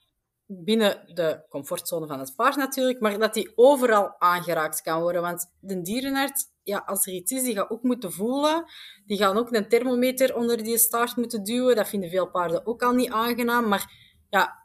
binnen 0.46 1.14
de 1.14 1.44
comfortzone 1.48 2.06
van 2.06 2.18
het 2.18 2.34
paard 2.36 2.56
natuurlijk, 2.56 3.00
maar 3.00 3.18
dat 3.18 3.34
hij 3.34 3.52
overal 3.54 4.20
aangeraakt 4.20 4.80
kan 4.80 5.00
worden. 5.00 5.22
Want 5.22 5.50
de 5.60 5.80
dierenarts, 5.82 6.44
ja, 6.64 6.78
als 6.86 7.06
er 7.06 7.12
iets 7.12 7.32
is, 7.32 7.42
die 7.42 7.54
gaat 7.54 7.70
ook 7.70 7.82
moeten 7.82 8.12
voelen. 8.12 8.64
Die 9.06 9.16
gaan 9.16 9.36
ook 9.36 9.52
een 9.52 9.68
thermometer 9.68 10.36
onder 10.36 10.62
die 10.62 10.78
staart 10.78 11.16
moeten 11.16 11.44
duwen. 11.44 11.76
Dat 11.76 11.88
vinden 11.88 12.10
veel 12.10 12.30
paarden 12.30 12.66
ook 12.66 12.82
al 12.82 12.92
niet 12.92 13.10
aangenaam. 13.10 13.68
Maar 13.68 13.92
ja, 14.30 14.64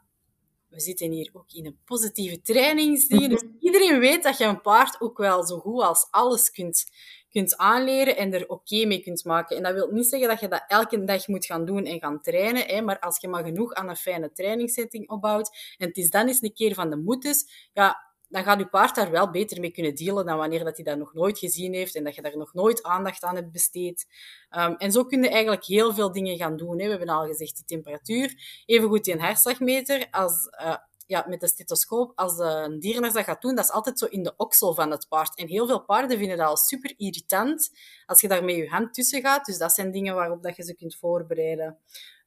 we 0.68 0.80
zitten 0.80 1.10
hier 1.10 1.30
ook 1.32 1.52
in 1.52 1.66
een 1.66 1.78
positieve 1.84 2.40
trainingsding. 2.40 3.28
Dus 3.28 3.44
iedereen 3.68 3.98
weet 3.98 4.22
dat 4.22 4.38
je 4.38 4.44
een 4.44 4.60
paard 4.60 5.00
ook 5.00 5.18
wel 5.18 5.44
zo 5.44 5.58
goed 5.58 5.82
als 5.82 6.08
alles 6.10 6.50
kunt, 6.50 6.84
kunt 7.30 7.56
aanleren 7.56 8.16
en 8.16 8.32
er 8.32 8.48
oké 8.48 8.86
mee 8.86 9.02
kunt 9.02 9.24
maken. 9.24 9.56
En 9.56 9.62
dat 9.62 9.74
wil 9.74 9.90
niet 9.90 10.06
zeggen 10.06 10.28
dat 10.28 10.40
je 10.40 10.48
dat 10.48 10.64
elke 10.68 11.04
dag 11.04 11.28
moet 11.28 11.46
gaan 11.46 11.64
doen 11.64 11.84
en 11.84 12.00
gaan 12.00 12.20
trainen. 12.20 12.66
Hè, 12.66 12.82
maar 12.82 12.98
als 12.98 13.20
je 13.20 13.28
maar 13.28 13.44
genoeg 13.44 13.72
aan 13.74 13.88
een 13.88 13.96
fijne 13.96 14.32
trainingssetting 14.32 15.10
opbouwt 15.10 15.74
en 15.78 15.86
het 15.86 15.96
is 15.96 16.10
dan 16.10 16.26
eens 16.26 16.42
een 16.42 16.54
keer 16.54 16.74
van 16.74 16.90
de 16.90 16.96
moed 16.96 17.24
is, 17.24 17.68
ja, 17.72 18.09
dan 18.30 18.44
gaat 18.44 18.58
je 18.58 18.66
paard 18.66 18.94
daar 18.94 19.10
wel 19.10 19.30
beter 19.30 19.60
mee 19.60 19.70
kunnen 19.70 19.94
dealen 19.94 20.26
dan 20.26 20.36
wanneer 20.36 20.64
dat 20.64 20.76
hij 20.76 20.84
dat 20.84 20.98
nog 20.98 21.14
nooit 21.14 21.38
gezien 21.38 21.74
heeft 21.74 21.94
en 21.94 22.04
dat 22.04 22.14
je 22.14 22.22
daar 22.22 22.36
nog 22.36 22.54
nooit 22.54 22.82
aandacht 22.82 23.22
aan 23.24 23.34
hebt 23.34 23.52
besteed. 23.52 24.06
Um, 24.50 24.74
en 24.76 24.92
zo 24.92 25.04
kun 25.04 25.22
je 25.22 25.28
eigenlijk 25.28 25.64
heel 25.64 25.94
veel 25.94 26.12
dingen 26.12 26.36
gaan 26.36 26.56
doen. 26.56 26.78
Hè. 26.78 26.84
We 26.84 26.90
hebben 26.90 27.08
al 27.08 27.26
gezegd 27.26 27.56
die 27.56 27.64
temperatuur, 27.64 28.34
evengoed 28.66 29.04
die 29.04 29.18
hartslagmeter 29.18 30.06
als... 30.10 30.48
Uh, 30.62 30.76
ja, 31.06 31.24
met 31.28 31.40
de 31.40 31.48
stethoscoop, 31.48 32.12
als 32.14 32.38
een 32.38 32.80
dierenarts 32.80 33.14
dat 33.14 33.24
gaat 33.24 33.42
doen, 33.42 33.54
dat 33.54 33.64
is 33.64 33.70
altijd 33.70 33.98
zo 33.98 34.06
in 34.06 34.22
de 34.22 34.34
oksel 34.36 34.74
van 34.74 34.90
het 34.90 35.08
paard. 35.08 35.36
En 35.38 35.46
heel 35.46 35.66
veel 35.66 35.84
paarden 35.84 36.18
vinden 36.18 36.36
dat 36.36 36.46
al 36.46 36.56
super 36.56 36.94
irritant 36.96 37.70
als 38.06 38.20
je 38.20 38.28
daar 38.28 38.44
met 38.44 38.54
je 38.54 38.68
hand 38.68 38.94
tussen 38.94 39.20
gaat. 39.20 39.44
Dus 39.44 39.58
dat 39.58 39.72
zijn 39.72 39.90
dingen 39.90 40.14
waarop 40.14 40.42
dat 40.42 40.56
je 40.56 40.62
ze 40.62 40.74
kunt 40.74 40.96
voorbereiden. 40.96 41.78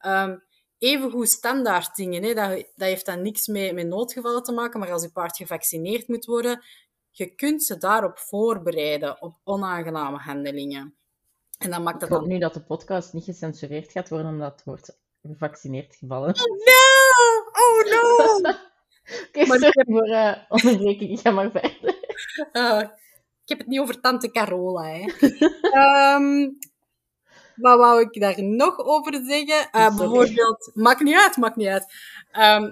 Um, 0.06 0.42
evengoed 0.78 1.28
standaard 1.28 1.94
dingen. 1.94 2.22
Hè. 2.22 2.34
Dat, 2.34 2.48
dat 2.50 2.88
heeft 2.88 3.06
dan 3.06 3.22
niks 3.22 3.46
mee 3.46 3.72
met 3.72 3.86
noodgevallen 3.86 4.42
te 4.42 4.52
maken, 4.52 4.80
maar 4.80 4.92
als 4.92 5.02
je 5.02 5.10
paard 5.10 5.36
gevaccineerd 5.36 6.08
moet 6.08 6.24
worden, 6.24 6.62
je 7.10 7.34
kunt 7.34 7.62
ze 7.64 7.78
daarop 7.78 8.18
voorbereiden, 8.18 9.22
op 9.22 9.36
onaangename 9.44 10.16
handelingen. 10.18 10.94
En 11.58 11.70
dan 11.70 11.82
maakt 11.82 12.00
dat 12.00 12.08
Ik 12.08 12.14
hoop 12.14 12.24
dan... 12.24 12.32
nu 12.32 12.38
dat 12.38 12.54
de 12.54 12.62
podcast 12.62 13.12
niet 13.12 13.24
gecensureerd 13.24 13.90
gaat 13.92 14.08
worden 14.08 14.28
omdat 14.28 14.52
het 14.52 14.64
wordt 14.64 14.98
gevaccineerd 15.22 15.96
gevallen. 15.96 16.28
Oh 16.34 16.56
no! 16.56 17.50
Oh 17.52 17.90
no! 17.92 18.26
Oké, 19.28 19.44
Maar 19.46 19.58
sorry 19.58 19.66
ik 19.66 19.74
heb- 19.74 19.86
voor 19.86 20.08
uh, 20.08 20.36
onderbreking. 20.48 21.10
Ik 21.10 21.18
ga 21.18 21.30
maar 21.30 21.50
verder. 21.50 21.94
Uh, 22.52 22.80
ik 23.42 23.48
heb 23.48 23.58
het 23.58 23.66
niet 23.66 23.80
over 23.80 24.00
tante 24.00 24.30
Carola, 24.30 24.82
hè. 24.84 25.04
Ehm, 25.80 26.50
wat 27.56 27.78
wou 27.78 28.00
ik 28.00 28.20
daar 28.20 28.42
nog 28.42 28.78
over 28.78 29.12
zeggen? 29.12 29.68
Uh, 29.72 29.82
Sorry. 29.82 29.96
bijvoorbeeld... 29.96 30.70
Maakt 30.74 31.02
niet 31.02 31.16
uit, 31.16 31.36
maakt 31.36 31.56
niet 31.56 31.68
uit. 31.68 31.92
Ehm, 32.32 32.62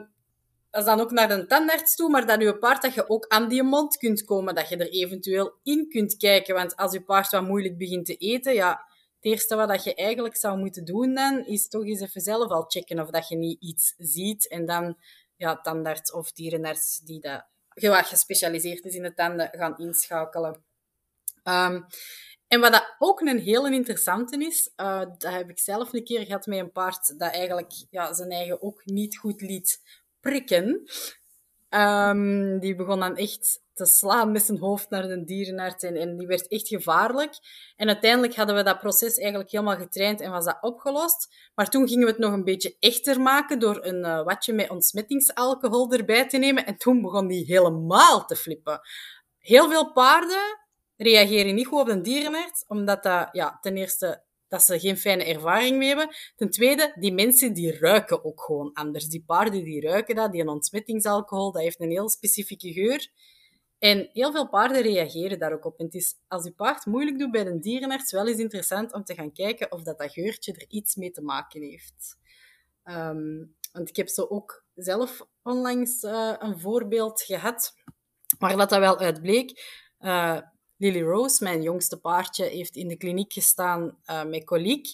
dat 0.71 0.81
is 0.81 0.85
dan 0.85 1.01
ook 1.01 1.11
naar 1.11 1.29
de 1.29 1.47
tandarts 1.47 1.97
toe, 1.97 2.11
maar 2.11 2.27
dat 2.27 2.43
je 2.43 2.59
paard 2.59 2.83
dat 2.83 2.95
je 2.95 3.09
ook 3.09 3.27
aan 3.29 3.49
die 3.49 3.63
mond 3.63 3.97
kunt 3.97 4.25
komen, 4.25 4.55
dat 4.55 4.69
je 4.69 4.77
er 4.77 4.91
eventueel 4.91 5.55
in 5.63 5.89
kunt 5.89 6.17
kijken. 6.17 6.55
Want 6.55 6.77
als 6.77 6.93
je 6.93 7.03
paard 7.03 7.31
wat 7.31 7.43
moeilijk 7.43 7.79
begint 7.79 8.07
te 8.07 8.17
eten, 8.17 8.55
ja, 8.55 8.71
het 9.17 9.25
eerste 9.25 9.57
wat 9.57 9.69
dat 9.69 9.85
je 9.85 9.95
eigenlijk 9.95 10.37
zou 10.37 10.59
moeten 10.59 10.85
doen 10.85 11.15
dan, 11.15 11.47
is 11.47 11.69
toch 11.69 11.85
eens 11.85 12.01
even 12.01 12.21
zelf 12.21 12.51
al 12.51 12.65
checken 12.69 13.01
of 13.01 13.11
dat 13.11 13.29
je 13.29 13.37
niet 13.37 13.63
iets 13.63 13.95
ziet. 13.97 14.49
En 14.49 14.67
dan, 14.67 14.97
ja, 15.37 15.61
tandarts 15.61 16.13
of 16.13 16.33
dierenarts 16.33 16.99
die 16.99 17.21
dat 17.21 17.45
gespecialiseerd 17.75 18.85
is 18.85 18.95
in 18.95 19.03
de 19.03 19.15
tanden, 19.15 19.49
gaan 19.53 19.79
inschakelen. 19.79 20.65
Um, 21.45 21.87
en 22.53 22.61
wat 22.61 22.73
dat 22.73 22.95
ook 22.99 23.21
een 23.21 23.39
hele 23.39 23.73
interessante 23.73 24.47
is, 24.47 24.73
uh, 24.77 24.99
dat 24.99 25.33
heb 25.33 25.51
ik 25.51 25.59
zelf 25.59 25.93
een 25.93 26.05
keer 26.05 26.25
gehad 26.25 26.47
met 26.47 26.59
een 26.59 26.73
paard 26.73 27.19
dat 27.19 27.33
eigenlijk 27.33 27.73
ja, 27.91 28.13
zijn 28.13 28.31
eigen 28.31 28.63
ook 28.63 28.83
niet 28.85 29.17
goed 29.17 29.41
liet 29.41 29.81
prikken. 30.21 30.91
Um, 31.71 32.59
die 32.59 32.75
begon 32.75 33.01
dan 33.01 33.17
echt 33.17 33.63
te 33.73 33.85
slaan 33.87 34.33
met 34.33 34.43
zijn 34.43 34.59
hoofd 34.59 34.91
naar 34.91 35.09
de 35.09 35.25
dierenarts 35.25 35.85
en, 35.85 35.97
en 35.97 36.17
die 36.17 36.27
werd 36.27 36.49
echt 36.49 36.69
gevaarlijk. 36.69 37.35
En 37.77 37.89
uiteindelijk 37.89 38.35
hadden 38.35 38.57
we 38.57 38.63
dat 38.63 38.79
proces 38.79 39.17
eigenlijk 39.17 39.51
helemaal 39.51 39.77
getraind 39.77 40.21
en 40.21 40.31
was 40.31 40.45
dat 40.45 40.59
opgelost. 40.61 41.51
Maar 41.55 41.69
toen 41.69 41.89
gingen 41.89 42.05
we 42.05 42.11
het 42.11 42.21
nog 42.21 42.33
een 42.33 42.45
beetje 42.45 42.77
echter 42.79 43.21
maken 43.21 43.59
door 43.59 43.85
een 43.85 44.05
uh, 44.05 44.23
watje 44.23 44.53
met 44.53 44.71
ontsmettingsalcohol 44.71 45.93
erbij 45.93 46.29
te 46.29 46.39
nemen. 46.39 46.67
En 46.67 46.77
toen 46.77 47.03
begon 47.03 47.27
die 47.27 47.45
helemaal 47.45 48.25
te 48.25 48.37
flippen. 48.37 48.81
Heel 49.39 49.69
veel 49.69 49.93
paarden 49.93 50.61
reageren 51.03 51.55
niet 51.55 51.67
goed 51.67 51.81
op 51.81 51.89
een 51.89 52.03
dierenarts, 52.03 52.65
omdat 52.67 53.03
dat, 53.03 53.29
ja, 53.33 53.59
ten 53.61 53.77
eerste 53.77 54.23
dat 54.53 54.63
ze 54.63 54.81
geen 54.81 54.99
fijne 54.99 55.25
ervaring 55.25 55.79
mee 55.79 55.89
hebben. 55.89 56.09
Ten 56.37 56.51
tweede, 56.51 56.97
die 56.99 57.13
mensen 57.13 57.53
die 57.53 57.79
ruiken 57.79 58.25
ook 58.25 58.43
gewoon 58.43 58.73
anders. 58.73 59.07
Die 59.07 59.25
paarden 59.27 59.65
die 59.65 59.81
ruiken 59.81 60.15
dat, 60.15 60.33
die 60.33 60.41
een 60.41 60.49
ontsmettingsalcohol, 60.49 61.53
dat 61.53 61.63
heeft 61.63 61.81
een 61.81 61.91
heel 61.91 62.09
specifieke 62.09 62.73
geur. 62.73 63.11
En 63.79 64.09
heel 64.13 64.33
veel 64.33 64.49
paarden 64.49 64.83
reageren 64.83 65.39
daar 65.39 65.53
ook 65.53 65.65
op. 65.65 65.79
En 65.79 65.85
het 65.85 65.95
is, 65.95 66.15
als 66.29 66.45
je 66.45 66.53
paard 66.53 66.87
moeilijk 66.87 67.19
doet 67.19 67.31
bij 67.31 67.47
een 67.47 67.61
dierenarts, 67.61 68.13
wel 68.13 68.29
eens 68.29 68.39
interessant 68.39 68.93
om 68.93 69.05
te 69.05 69.15
gaan 69.15 69.33
kijken 69.33 69.73
of 69.73 69.83
dat, 69.83 69.99
dat 69.99 70.13
geurtje 70.13 70.53
er 70.53 70.65
iets 70.69 70.95
mee 70.95 71.11
te 71.11 71.23
maken 71.23 71.63
heeft. 71.63 72.19
Ehm, 72.83 73.45
want 73.73 73.89
ik 73.89 73.97
heb 73.97 74.09
zo 74.09 74.27
ook 74.29 74.65
zelf 74.75 75.27
onlangs 75.43 76.03
uh, 76.03 76.35
een 76.39 76.61
voorbeeld 76.61 77.23
gehad, 77.23 77.75
waar 78.39 78.57
dat, 78.57 78.71
dat 78.71 78.79
wel 78.79 78.99
uit 78.99 79.23
bleek. 79.23 79.51
Uh, 80.01 80.39
Lily 80.83 81.03
Rose, 81.03 81.45
mijn 81.45 81.63
jongste 81.63 81.97
paardje, 81.97 82.45
heeft 82.45 82.77
in 82.77 82.89
de 82.89 82.97
kliniek 82.97 83.33
gestaan 83.33 83.99
uh, 84.07 84.25
met 84.25 84.45
koliek. 84.45 84.89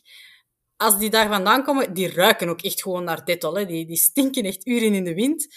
Als 0.77 0.99
die 0.99 1.11
daar 1.11 1.29
vandaan 1.29 1.65
komen, 1.65 1.95
die 1.95 2.13
ruiken 2.13 2.49
ook 2.49 2.63
echt 2.63 2.83
gewoon 2.83 3.05
naar 3.05 3.25
Dettol. 3.25 3.55
Hè. 3.55 3.67
Die, 3.67 3.87
die 3.87 3.97
stinken 3.97 4.45
echt 4.45 4.67
uren 4.67 4.95
in 4.95 5.05
de 5.05 5.15
wind. 5.15 5.55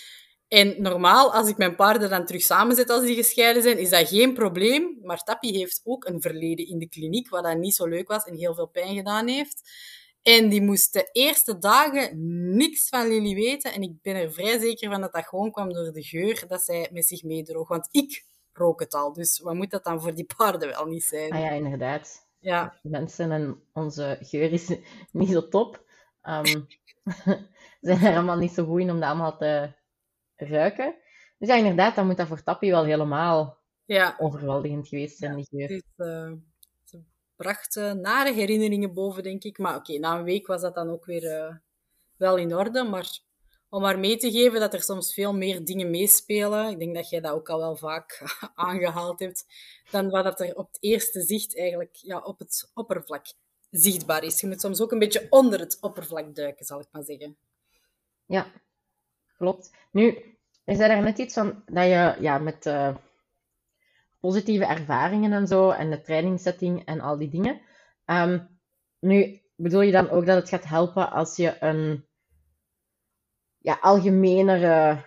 En 0.47 0.81
normaal, 0.81 1.33
als 1.33 1.49
ik 1.49 1.57
mijn 1.57 1.75
paarden 1.75 2.09
dan 2.09 2.25
terug 2.25 2.41
samenzet 2.41 2.89
als 2.89 3.03
die 3.03 3.15
gescheiden 3.15 3.61
zijn, 3.61 3.77
is 3.77 3.89
dat 3.89 4.07
geen 4.07 4.33
probleem. 4.33 4.97
Maar 5.01 5.23
Tappy 5.23 5.51
heeft 5.51 5.81
ook 5.83 6.05
een 6.05 6.21
verleden 6.21 6.67
in 6.67 6.79
de 6.79 6.89
kliniek, 6.89 7.29
wat 7.29 7.43
dat 7.43 7.57
niet 7.57 7.75
zo 7.75 7.85
leuk 7.87 8.07
was 8.07 8.23
en 8.23 8.35
heel 8.35 8.55
veel 8.55 8.67
pijn 8.67 8.95
gedaan 8.95 9.27
heeft. 9.27 9.69
En 10.21 10.49
die 10.49 10.61
moest 10.61 10.93
de 10.93 11.09
eerste 11.11 11.57
dagen 11.57 12.11
niks 12.55 12.89
van 12.89 13.07
Lily 13.07 13.35
weten. 13.35 13.73
En 13.73 13.81
ik 13.81 14.01
ben 14.01 14.15
er 14.15 14.33
vrij 14.33 14.59
zeker 14.59 14.91
van 14.91 15.01
dat 15.01 15.13
dat 15.13 15.27
gewoon 15.27 15.51
kwam 15.51 15.73
door 15.73 15.91
de 15.91 16.03
geur 16.03 16.43
dat 16.47 16.61
zij 16.61 16.89
met 16.91 17.07
zich 17.07 17.23
meedroog. 17.23 17.67
Want 17.67 17.87
ik 17.91 18.23
rook 18.53 18.79
het 18.79 18.93
al. 18.93 19.13
Dus 19.13 19.39
wat 19.39 19.53
moet 19.53 19.71
dat 19.71 19.83
dan 19.83 20.01
voor 20.01 20.15
die 20.15 20.27
paarden 20.37 20.69
wel 20.69 20.85
niet 20.85 21.03
zijn? 21.03 21.31
Ah 21.31 21.39
ja, 21.39 21.49
inderdaad. 21.49 22.27
Ja. 22.39 22.79
Mensen 22.81 23.31
en 23.31 23.63
onze 23.73 24.17
geur 24.21 24.51
is 24.51 24.67
niet 25.11 25.29
zo 25.29 25.47
top. 25.47 25.83
Um, 26.23 26.43
zijn 27.81 28.01
er 28.01 28.13
allemaal 28.13 28.37
niet 28.37 28.51
zo 28.51 28.65
goed 28.65 28.79
in 28.79 28.91
om 28.91 28.99
dat 28.99 29.09
allemaal 29.09 29.37
te 29.37 29.73
ruiken. 30.35 30.95
Dus 31.37 31.49
ja, 31.49 31.55
inderdaad, 31.55 31.95
dan 31.95 32.05
moet 32.05 32.17
dat 32.17 32.27
voor 32.27 32.43
Tappie 32.43 32.71
wel 32.71 32.85
helemaal 32.85 33.57
ja. 33.85 34.15
overweldigend 34.19 34.87
geweest 34.87 35.17
zijn, 35.17 35.31
ja, 35.31 35.37
die 35.37 35.47
geur. 35.49 35.67
Dus, 35.67 36.07
uh, 36.07 36.31
ze 36.83 37.01
bracht 37.35 37.75
uh, 37.75 37.91
nare 37.91 38.33
herinneringen 38.33 38.93
boven, 38.93 39.23
denk 39.23 39.43
ik. 39.43 39.57
Maar 39.57 39.75
oké, 39.75 39.91
okay, 39.91 40.01
na 40.01 40.17
een 40.17 40.23
week 40.23 40.47
was 40.47 40.61
dat 40.61 40.75
dan 40.75 40.89
ook 40.89 41.05
weer 41.05 41.23
uh, 41.23 41.55
wel 42.17 42.37
in 42.37 42.55
orde. 42.55 42.83
Maar 42.83 43.19
om 43.71 43.81
maar 43.81 43.99
mee 43.99 44.17
te 44.17 44.31
geven 44.31 44.59
dat 44.59 44.73
er 44.73 44.81
soms 44.81 45.13
veel 45.13 45.33
meer 45.33 45.65
dingen 45.65 45.89
meespelen. 45.89 46.69
Ik 46.69 46.79
denk 46.79 46.95
dat 46.95 47.09
jij 47.09 47.19
dat 47.19 47.31
ook 47.31 47.49
al 47.49 47.59
wel 47.59 47.75
vaak 47.75 48.21
aangehaald 48.55 49.19
hebt. 49.19 49.45
Dan 49.91 50.09
wat 50.09 50.39
er 50.39 50.55
op 50.55 50.67
het 50.67 50.77
eerste 50.79 51.21
zicht 51.21 51.57
eigenlijk 51.57 51.95
ja, 51.95 52.19
op 52.19 52.39
het 52.39 52.71
oppervlak 52.73 53.25
zichtbaar 53.69 54.23
is. 54.23 54.41
Je 54.41 54.47
moet 54.47 54.61
soms 54.61 54.81
ook 54.81 54.91
een 54.91 54.99
beetje 54.99 55.27
onder 55.29 55.59
het 55.59 55.77
oppervlak 55.81 56.35
duiken, 56.35 56.65
zal 56.65 56.79
ik 56.79 56.87
maar 56.91 57.03
zeggen. 57.03 57.37
Ja, 58.25 58.51
klopt. 59.37 59.71
Nu, 59.91 60.37
is 60.65 60.79
er 60.79 61.01
net 61.01 61.17
iets 61.17 61.33
van 61.33 61.63
dat 61.65 61.83
je 61.83 62.15
ja, 62.19 62.37
met 62.37 62.65
uh, 62.65 62.95
positieve 64.19 64.65
ervaringen 64.65 65.31
en 65.31 65.47
zo, 65.47 65.69
en 65.69 65.89
de 65.89 66.01
trainingssetting 66.01 66.85
en 66.85 67.01
al 67.01 67.17
die 67.17 67.29
dingen. 67.29 67.61
Um, 68.05 68.59
nu, 68.99 69.41
bedoel 69.55 69.81
je 69.81 69.91
dan 69.91 70.09
ook 70.09 70.25
dat 70.25 70.35
het 70.39 70.49
gaat 70.49 70.65
helpen 70.65 71.11
als 71.11 71.35
je 71.35 71.57
een 71.59 72.05
ja, 73.61 73.77
algemenere 73.81 75.05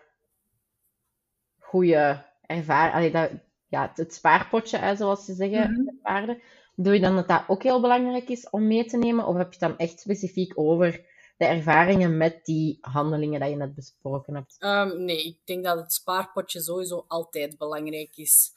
goede 1.59 2.25
ervaring, 2.47 3.12
dat, 3.12 3.31
ja, 3.69 3.93
het 3.95 4.14
spaarpotje, 4.14 4.97
zoals 4.97 5.25
ze 5.25 5.35
zeggen, 5.35 5.71
mm 5.71 5.77
-hmm. 5.77 5.99
paarden. 6.03 6.43
Doe 6.77 6.95
je 6.95 7.01
dan 7.01 7.14
dat 7.14 7.29
dat 7.29 7.45
ook 7.47 7.62
heel 7.62 7.81
belangrijk 7.81 8.29
is 8.29 8.51
om 8.51 8.67
mee 8.67 8.85
te 8.85 8.97
nemen? 8.97 9.27
Of 9.27 9.37
heb 9.37 9.53
je 9.53 9.59
het 9.59 9.69
dan 9.69 9.79
echt 9.79 10.01
specifiek 10.01 10.53
over 10.59 10.93
de 11.37 11.45
ervaringen 11.45 12.17
met 12.17 12.45
die 12.45 12.79
handelingen 12.81 13.40
dat 13.40 13.49
je 13.49 13.57
net 13.57 13.75
besproken 13.75 14.35
hebt? 14.35 14.57
Um, 14.59 15.05
nee, 15.05 15.25
ik 15.25 15.38
denk 15.45 15.64
dat 15.64 15.79
het 15.79 15.93
spaarpotje 15.93 16.61
sowieso 16.61 17.05
altijd 17.09 17.59
belangrijk 17.59 18.17
is. 18.17 18.53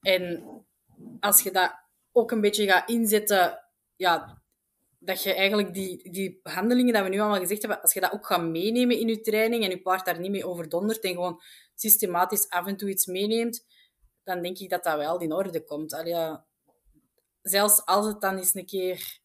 En 0.00 0.44
als 1.20 1.42
je 1.42 1.50
dat 1.50 1.74
ook 2.12 2.30
een 2.30 2.40
beetje 2.40 2.66
gaat 2.66 2.88
inzetten, 2.88 3.58
ja, 3.96 4.41
dat 5.04 5.22
je 5.22 5.34
eigenlijk 5.34 5.74
die, 5.74 6.10
die 6.10 6.40
handelingen 6.42 6.92
dat 6.92 7.02
we 7.02 7.08
nu 7.08 7.20
allemaal 7.20 7.40
gezegd 7.40 7.62
hebben, 7.62 7.82
als 7.82 7.92
je 7.92 8.00
dat 8.00 8.12
ook 8.12 8.26
gaat 8.26 8.42
meenemen 8.42 8.98
in 8.98 9.08
je 9.08 9.20
training 9.20 9.64
en 9.64 9.70
je 9.70 9.82
paard 9.82 10.04
daar 10.04 10.20
niet 10.20 10.30
mee 10.30 10.46
overdondert 10.46 11.04
en 11.04 11.14
gewoon 11.14 11.40
systematisch 11.74 12.48
af 12.48 12.66
en 12.66 12.76
toe 12.76 12.88
iets 12.88 13.06
meeneemt, 13.06 13.66
dan 14.24 14.42
denk 14.42 14.58
ik 14.58 14.70
dat 14.70 14.84
dat 14.84 14.96
wel 14.96 15.20
in 15.20 15.32
orde 15.32 15.64
komt. 15.64 15.94
Allee, 15.94 16.36
zelfs 17.42 17.84
als 17.84 18.06
het 18.06 18.20
dan 18.20 18.36
eens 18.36 18.54
een 18.54 18.66
keer 18.66 19.20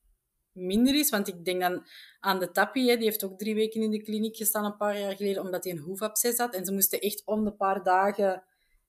minder 0.51 0.95
is, 0.95 1.09
want 1.09 1.27
ik 1.27 1.45
denk 1.45 1.61
dan 1.61 1.85
aan 2.19 2.39
de 2.39 2.51
Tappie, 2.51 2.89
hè, 2.89 2.95
die 2.95 3.05
heeft 3.05 3.23
ook 3.23 3.39
drie 3.39 3.55
weken 3.55 3.81
in 3.81 3.91
de 3.91 4.01
kliniek 4.01 4.35
gestaan 4.35 4.65
een 4.65 4.77
paar 4.77 4.99
jaar 4.99 5.15
geleden, 5.15 5.41
omdat 5.41 5.63
hij 5.63 5.73
een 5.73 5.79
hoefabsces 5.79 6.37
had. 6.37 6.55
En 6.55 6.65
ze 6.65 6.73
moesten 6.73 6.99
echt 6.99 7.25
om 7.25 7.43
de 7.43 7.53
paar 7.53 7.83
dagen 7.83 8.43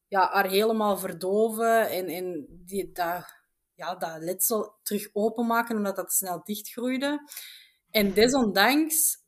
ja, 0.09 0.31
haar 0.33 0.49
helemaal 0.49 0.97
verdoven 0.97 1.91
en, 1.91 2.07
en 2.07 2.47
die, 2.51 2.93
dat, 2.93 3.38
ja, 3.79 3.95
dat 3.95 4.23
letsel 4.23 4.79
terug 4.83 5.09
openmaken, 5.13 5.77
omdat 5.77 5.97
dat 5.97 6.13
snel 6.13 6.43
dichtgroeide. 6.45 7.31
En 7.91 8.13
desondanks 8.13 9.25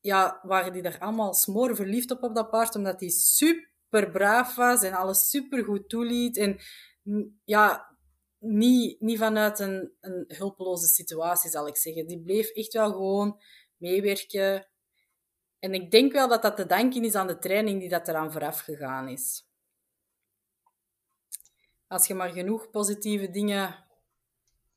ja, 0.00 0.40
waren 0.42 0.72
die 0.72 0.82
er 0.82 0.98
allemaal 0.98 1.34
smoor 1.34 1.76
verliefd 1.76 2.10
op 2.10 2.22
op 2.22 2.34
dat 2.34 2.50
paard, 2.50 2.74
omdat 2.74 3.00
hij 3.00 3.08
super 3.08 4.10
braaf 4.10 4.54
was 4.54 4.82
en 4.82 4.92
alles 4.92 5.30
super 5.30 5.64
goed 5.64 5.88
toeliet. 5.88 6.36
En 6.36 6.58
ja, 7.44 7.96
niet, 8.38 9.00
niet 9.00 9.18
vanuit 9.18 9.58
een, 9.58 9.92
een 10.00 10.24
hulpeloze 10.28 10.86
situatie, 10.86 11.50
zal 11.50 11.66
ik 11.66 11.76
zeggen. 11.76 12.06
Die 12.06 12.20
bleef 12.20 12.48
echt 12.48 12.72
wel 12.72 12.92
gewoon 12.92 13.40
meewerken. 13.76 14.68
En 15.58 15.74
ik 15.74 15.90
denk 15.90 16.12
wel 16.12 16.28
dat 16.28 16.42
dat 16.42 16.56
te 16.56 16.66
danken 16.66 17.04
is 17.04 17.14
aan 17.14 17.26
de 17.26 17.38
training 17.38 17.80
die 17.80 17.88
dat 17.88 18.08
eraan 18.08 18.32
vooraf 18.32 18.60
gegaan 18.60 19.08
is. 19.08 19.48
Als 21.86 22.06
je 22.06 22.14
maar 22.14 22.30
genoeg 22.30 22.70
positieve 22.70 23.30
dingen 23.30 23.88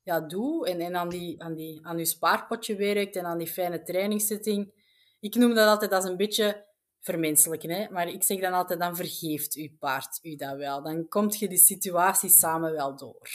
ja, 0.04 0.20
doet 0.20 0.66
en, 0.66 0.80
en 0.80 0.96
aan, 0.96 1.08
die, 1.08 1.42
aan, 1.42 1.54
die, 1.54 1.86
aan 1.86 1.98
je 1.98 2.04
spaarpotje 2.04 2.76
werkt 2.76 3.16
en 3.16 3.24
aan 3.24 3.38
die 3.38 3.46
fijne 3.46 3.82
trainingssetting. 3.82 4.72
Ik 5.20 5.34
noem 5.34 5.54
dat 5.54 5.68
altijd 5.68 5.92
als 5.92 6.04
een 6.04 6.16
beetje 6.16 6.66
vermenselijken, 7.00 7.70
hè? 7.70 7.90
maar 7.90 8.08
ik 8.08 8.22
zeg 8.22 8.40
dan 8.40 8.52
altijd, 8.52 8.78
dan 8.78 8.96
vergeeft 8.96 9.54
uw 9.54 9.68
paard 9.78 10.18
u 10.22 10.36
dat 10.36 10.56
wel. 10.56 10.82
Dan 10.82 11.08
komt 11.08 11.38
je 11.38 11.48
die 11.48 11.58
situatie 11.58 12.30
samen 12.30 12.72
wel 12.72 12.96
door. 12.96 13.28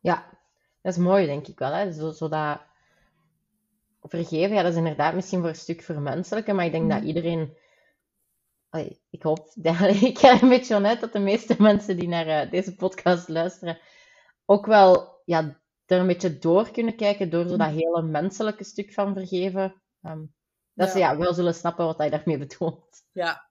Ja, 0.00 0.38
dat 0.82 0.92
is 0.92 0.98
mooi, 0.98 1.26
denk 1.26 1.46
ik 1.46 1.58
wel. 1.58 1.72
Hè? 1.72 1.92
Zo, 1.92 2.10
zodat 2.10 2.60
vergeven, 4.00 4.56
ja, 4.56 4.62
dat 4.62 4.72
is 4.72 4.78
inderdaad 4.78 5.14
misschien 5.14 5.40
voor 5.40 5.48
een 5.48 5.54
stuk 5.54 5.82
vermenselijken, 5.82 6.54
maar 6.54 6.64
ik 6.64 6.72
denk 6.72 6.90
dat 6.90 7.02
iedereen... 7.02 7.56
Allee, 8.68 9.00
ik 9.10 9.22
hoop, 9.22 9.50
ik 10.00 10.18
ga 10.18 10.42
een 10.42 10.48
beetje 10.48 10.74
vanuit 10.74 11.00
dat 11.00 11.12
de 11.12 11.18
meeste 11.18 11.54
mensen 11.58 11.96
die 11.96 12.08
naar 12.08 12.26
uh, 12.26 12.50
deze 12.50 12.74
podcast 12.74 13.28
luisteren, 13.28 13.78
ook 14.44 14.66
wel 14.66 15.20
ja, 15.24 15.60
er 15.86 15.98
een 15.98 16.06
beetje 16.06 16.38
door 16.38 16.70
kunnen 16.70 16.96
kijken, 16.96 17.30
door 17.30 17.48
zo 17.48 17.56
dat 17.56 17.70
hele 17.70 18.02
menselijke 18.02 18.64
stuk 18.64 18.92
van 18.92 19.14
vergeven. 19.14 19.82
Um, 20.02 20.34
dat 20.74 20.86
ja. 20.86 20.92
ze 20.92 20.98
ja, 20.98 21.16
wel 21.16 21.34
zullen 21.34 21.54
snappen 21.54 21.84
wat 21.84 21.98
hij 21.98 22.10
daarmee 22.10 22.38
bedoelt. 22.38 23.02
Ja. 23.12 23.48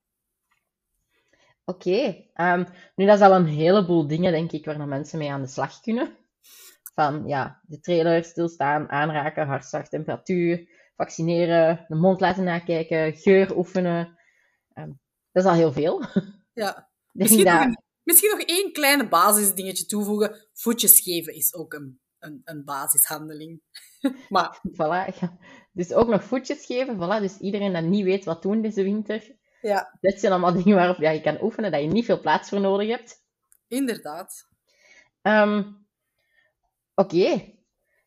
Oké, 1.65 1.89
okay. 2.35 2.53
um, 2.53 2.67
nu 2.95 3.05
dat 3.05 3.15
is 3.17 3.25
al 3.25 3.35
een 3.35 3.45
heleboel 3.45 4.07
dingen, 4.07 4.31
denk 4.31 4.51
ik, 4.51 4.65
waar 4.65 4.87
mensen 4.87 5.19
mee 5.19 5.31
aan 5.31 5.41
de 5.41 5.47
slag 5.47 5.79
kunnen. 5.79 6.15
Van 6.93 7.23
ja, 7.27 7.59
de 7.63 7.79
trailer, 7.79 8.23
stilstaan, 8.23 8.89
aanraken, 8.89 9.47
hartslag, 9.47 9.89
temperatuur, 9.89 10.67
vaccineren, 10.95 11.85
de 11.87 11.95
mond 11.95 12.19
laten 12.19 12.43
nakijken, 12.43 13.13
geur 13.13 13.57
oefenen. 13.57 14.17
Um, 14.73 14.99
dat 15.31 15.43
is 15.43 15.49
al 15.49 15.55
heel 15.55 15.71
veel. 15.71 16.03
Ja. 16.53 16.89
Misschien, 17.11 17.45
nog 17.45 17.61
een, 17.61 17.82
misschien 18.03 18.29
nog 18.29 18.39
één 18.39 18.71
kleine 18.71 19.07
basisdingetje 19.07 19.85
toevoegen. 19.85 20.47
Voetjes 20.53 20.99
geven 20.99 21.33
is 21.33 21.53
ook 21.53 21.73
een, 21.73 21.99
een, 22.19 22.41
een 22.43 22.63
basishandeling. 22.63 23.61
maar... 24.29 24.61
Voilà, 24.71 25.19
ja. 25.19 25.37
Dus 25.71 25.93
ook 25.93 26.07
nog 26.07 26.23
voetjes 26.23 26.65
geven. 26.65 26.95
Voilà. 26.95 27.21
Dus 27.21 27.37
iedereen 27.37 27.73
dat 27.73 27.83
niet 27.83 28.03
weet 28.03 28.25
wat 28.25 28.41
doen 28.41 28.61
deze 28.61 28.83
winter. 28.83 29.35
Ja. 29.61 29.97
Dat 30.01 30.19
zijn 30.19 30.31
allemaal 30.31 30.53
dingen 30.63 30.75
waarop 30.75 30.97
ja, 30.97 31.09
je 31.09 31.21
kan 31.21 31.41
oefenen, 31.41 31.71
dat 31.71 31.81
je 31.81 31.87
niet 31.87 32.05
veel 32.05 32.19
plaats 32.19 32.49
voor 32.49 32.59
nodig 32.59 32.87
hebt. 32.87 33.21
Inderdaad. 33.67 34.47
Um, 35.21 35.83
Oké, 36.95 37.15
okay. 37.15 37.59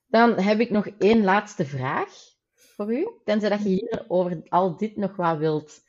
dan 0.06 0.38
heb 0.40 0.60
ik 0.60 0.70
nog 0.70 0.86
één 0.86 1.24
laatste 1.24 1.64
vraag 1.64 2.10
voor 2.54 2.92
u. 2.94 3.08
Tenzij 3.24 3.48
dat 3.48 3.62
je 3.62 3.68
hier 3.68 4.04
over 4.08 4.46
al 4.48 4.76
dit 4.76 4.96
nog 4.96 5.16
wat 5.16 5.38
wilt 5.38 5.84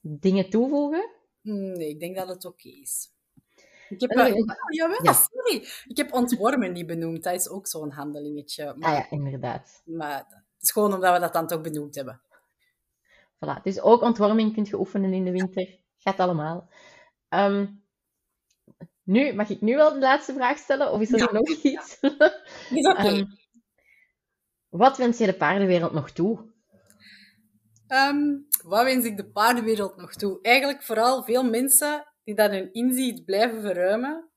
dingen 0.00 0.50
toevoegen. 0.50 1.10
Nee, 1.42 1.88
ik 1.88 2.00
denk 2.00 2.16
dat 2.16 2.28
het 2.28 2.44
oké 2.44 2.68
okay 2.68 2.80
is. 2.80 3.12
Ik 3.88 4.00
heb, 4.00 4.10
oh, 4.10 4.26
jawel, 4.68 5.04
ja. 5.04 5.12
sorry. 5.12 5.66
Ik 5.86 5.96
heb 5.96 6.12
ontwormen 6.12 6.72
niet 6.72 6.86
benoemd. 6.86 7.22
Dat 7.22 7.34
is 7.34 7.48
ook 7.48 7.66
zo'n 7.66 7.90
handelingetje. 7.90 8.74
Maar, 8.76 8.88
ah 8.88 8.96
ja, 8.96 9.10
inderdaad. 9.10 9.82
Maar 9.84 10.16
het 10.16 10.62
is 10.62 10.70
gewoon 10.70 10.94
omdat 10.94 11.12
we 11.14 11.20
dat 11.20 11.32
dan 11.32 11.46
toch 11.46 11.60
benoemd 11.60 11.94
hebben. 11.94 12.20
Voilà. 13.34 13.62
Dus 13.62 13.80
ook 13.80 14.02
ontworming 14.02 14.54
kunt 14.54 14.68
je 14.68 14.78
oefenen 14.78 15.12
in 15.12 15.24
de 15.24 15.30
winter. 15.30 15.78
Gaat 15.96 16.18
allemaal. 16.18 16.68
Um, 17.28 17.82
nu, 19.02 19.32
mag 19.32 19.48
ik 19.48 19.60
nu 19.60 19.76
wel 19.76 19.92
de 19.92 19.98
laatste 19.98 20.32
vraag 20.32 20.58
stellen? 20.58 20.92
Of 20.92 21.00
is 21.00 21.12
er 21.12 21.18
Ja. 21.18 21.32
nog 21.32 21.48
iets? 21.48 21.98
Is 22.70 22.86
oké. 22.86 23.02
Ehm, 23.08 23.24
wat 24.68 24.96
wens 24.96 25.18
je 25.18 25.26
de 25.26 25.34
paardenwereld 25.34 25.92
nog 25.92 26.10
toe? 26.10 26.49
Ehm, 27.90 28.38
wat 28.62 28.84
wens 28.84 29.04
ik 29.04 29.16
de 29.16 29.30
paardenwereld 29.30 29.96
nog 29.96 30.14
toe? 30.14 30.38
Eigenlijk 30.42 30.82
vooral 30.82 31.22
veel 31.22 31.44
mensen 31.44 32.06
die 32.24 32.34
dat 32.34 32.50
hun 32.50 32.72
inzicht 32.72 33.24
blijven 33.24 33.60
verruimen. 33.60 34.30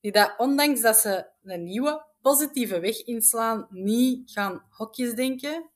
Die 0.00 0.12
dat, 0.12 0.34
ondanks 0.36 0.80
dat 0.80 0.96
ze 0.96 1.30
een 1.42 1.64
nieuwe, 1.64 2.06
positieve 2.20 2.80
weg 2.80 3.04
inslaan, 3.04 3.66
niet 3.70 4.30
gaan 4.30 4.66
hokjes 4.68 5.14
denken. 5.14 5.70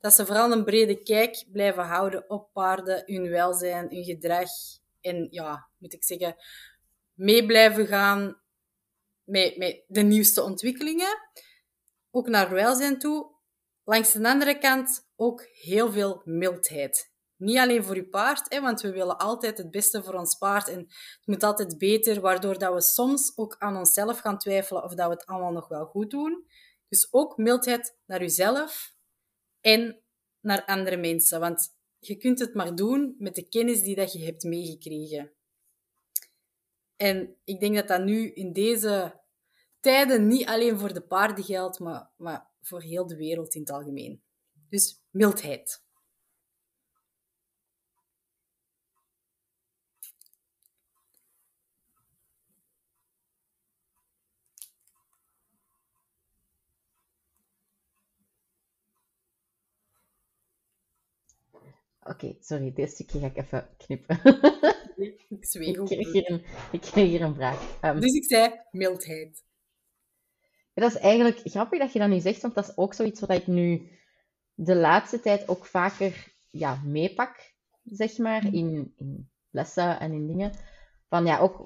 Dat 0.00 0.14
ze 0.14 0.26
vooral 0.26 0.52
een 0.52 0.64
brede 0.64 1.02
kijk 1.02 1.44
blijven 1.52 1.84
houden 1.84 2.30
op 2.30 2.52
paarden, 2.52 3.02
hun 3.06 3.28
welzijn, 3.28 3.88
hun 3.88 4.04
gedrag. 4.04 4.48
En 5.00 5.26
ja, 5.30 5.68
moet 5.78 5.92
ik 5.92 6.04
zeggen, 6.04 6.36
mee 7.14 7.46
blijven 7.46 7.86
gaan 7.86 8.40
met, 9.24 9.56
met 9.56 9.84
de 9.86 10.02
nieuwste 10.02 10.42
ontwikkelingen. 10.42 11.18
Ook 12.10 12.28
naar 12.28 12.50
welzijn 12.50 12.98
toe. 12.98 13.34
Langs 13.84 14.12
de 14.12 14.28
andere 14.28 14.58
kant 14.58 15.05
ook 15.16 15.42
heel 15.52 15.92
veel 15.92 16.22
mildheid. 16.24 17.14
Niet 17.36 17.58
alleen 17.58 17.84
voor 17.84 17.94
je 17.94 18.08
paard, 18.08 18.52
hè, 18.52 18.60
want 18.60 18.80
we 18.80 18.92
willen 18.92 19.18
altijd 19.18 19.58
het 19.58 19.70
beste 19.70 20.02
voor 20.02 20.14
ons 20.14 20.34
paard 20.34 20.68
en 20.68 20.78
het 20.78 21.26
moet 21.26 21.42
altijd 21.42 21.78
beter, 21.78 22.20
waardoor 22.20 22.58
dat 22.58 22.74
we 22.74 22.80
soms 22.80 23.32
ook 23.36 23.56
aan 23.58 23.76
onszelf 23.76 24.18
gaan 24.18 24.38
twijfelen 24.38 24.84
of 24.84 24.94
dat 24.94 25.06
we 25.06 25.12
het 25.12 25.26
allemaal 25.26 25.52
nog 25.52 25.68
wel 25.68 25.84
goed 25.84 26.10
doen. 26.10 26.46
Dus 26.88 27.12
ook 27.12 27.36
mildheid 27.36 27.96
naar 28.06 28.20
jezelf 28.20 28.94
en 29.60 30.02
naar 30.40 30.64
andere 30.64 30.96
mensen, 30.96 31.40
want 31.40 31.76
je 31.98 32.16
kunt 32.16 32.38
het 32.38 32.54
maar 32.54 32.74
doen 32.74 33.14
met 33.18 33.34
de 33.34 33.48
kennis 33.48 33.82
die 33.82 33.94
dat 33.94 34.12
je 34.12 34.24
hebt 34.24 34.42
meegekregen. 34.42 35.32
En 36.96 37.36
ik 37.44 37.60
denk 37.60 37.74
dat 37.74 37.88
dat 37.88 38.04
nu 38.04 38.32
in 38.32 38.52
deze 38.52 39.20
tijden 39.80 40.26
niet 40.26 40.46
alleen 40.46 40.78
voor 40.78 40.92
de 40.92 41.06
paarden 41.06 41.44
geldt, 41.44 41.78
maar, 41.78 42.10
maar 42.16 42.50
voor 42.60 42.82
heel 42.82 43.06
de 43.06 43.16
wereld 43.16 43.54
in 43.54 43.60
het 43.60 43.70
algemeen. 43.70 44.25
Dus 44.76 45.00
mildheid. 45.10 45.82
Oké, 62.02 62.36
sorry, 62.40 62.72
dit 62.72 62.90
stukje 62.90 63.18
ga 63.18 63.26
ik 63.26 63.36
even 63.36 63.68
knippen. 63.76 64.20
Ik 65.28 65.44
zweeg 65.44 65.76
ik, 65.76 65.84
kreeg 65.84 66.12
hier 66.12 66.30
een, 66.30 66.44
ik 66.72 66.80
kreeg 66.80 67.08
hier 67.08 67.22
een 67.22 67.34
vraag. 67.34 67.78
Ehm, 67.80 68.00
Dus 68.00 68.12
ik 68.12 68.24
zei 68.24 68.60
mildheid. 68.70 69.44
Ja, 70.74 70.82
dat 70.82 70.94
is 70.94 71.00
eigenlijk 71.00 71.40
grappig 71.44 71.78
dat 71.78 71.92
je 71.92 71.98
dat 71.98 72.08
nu 72.08 72.20
zegt, 72.20 72.42
want 72.42 72.54
dat 72.54 72.68
is 72.68 72.76
ook 72.76 72.94
zoiets 72.94 73.20
wat 73.20 73.30
ik 73.30 73.46
nu 73.46 73.90
de 74.56 74.76
laatste 74.76 75.20
tijd 75.20 75.48
ook 75.48 75.66
vaker 75.66 76.32
ja, 76.48 76.80
meepak, 76.84 77.54
zeg 77.84 78.18
maar, 78.18 78.44
in, 78.44 78.94
in 78.96 79.30
lessen 79.50 80.00
en 80.00 80.12
in 80.12 80.26
dingen. 80.26 80.52
Van 81.08 81.26
ja, 81.26 81.38
ook, 81.38 81.56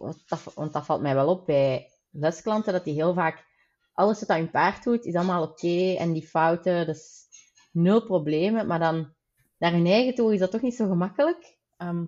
want 0.55 0.73
dat, 0.73 0.85
valt 0.85 1.01
mij 1.01 1.15
wel 1.15 1.29
op 1.29 1.47
bij 1.47 1.91
lesklanten, 2.11 2.73
dat 2.73 2.85
die 2.85 2.95
heel 2.95 3.15
vaak 3.15 3.45
alles 3.93 4.19
wat 4.19 4.29
dat 4.29 4.37
hun 4.37 4.51
paard 4.51 4.85
doet, 4.85 5.05
is 5.05 5.15
allemaal 5.15 5.43
oké 5.43 5.95
en 5.99 6.13
die 6.13 6.27
fouten, 6.27 6.89
is 6.89 7.27
nul 7.73 8.05
problemen, 8.05 8.67
maar 8.67 8.79
dan 8.79 9.15
naar 9.59 9.73
hun 9.73 9.87
eigen 9.87 10.15
toe 10.15 10.33
is 10.33 10.39
dat 10.39 10.51
toch 10.51 10.63
niet 10.63 10.75
zo 10.75 10.89
gemakkelijk. 10.89 11.59
Ehm, 11.77 12.05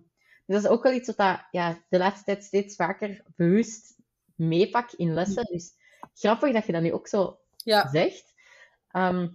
dus 0.46 0.56
dat 0.56 0.64
is 0.64 0.68
ook 0.68 0.82
wel 0.82 0.92
iets 0.92 1.06
wat 1.06 1.16
dat, 1.16 1.46
ja, 1.50 1.84
de 1.88 1.98
laatste 1.98 2.24
tijd 2.24 2.44
steeds 2.44 2.76
vaker 2.76 3.24
bewust 3.36 3.96
meepak 4.34 4.92
in 4.92 5.14
lessen. 5.14 5.44
Dus 5.44 5.72
grappig 6.14 6.52
dat 6.52 6.66
je 6.66 6.72
dat 6.72 6.82
nu 6.82 6.92
ook 6.92 7.08
zo 7.08 7.38
Ja, 7.56 7.88
zegt. 7.88 8.34
Ehm, 8.88 9.28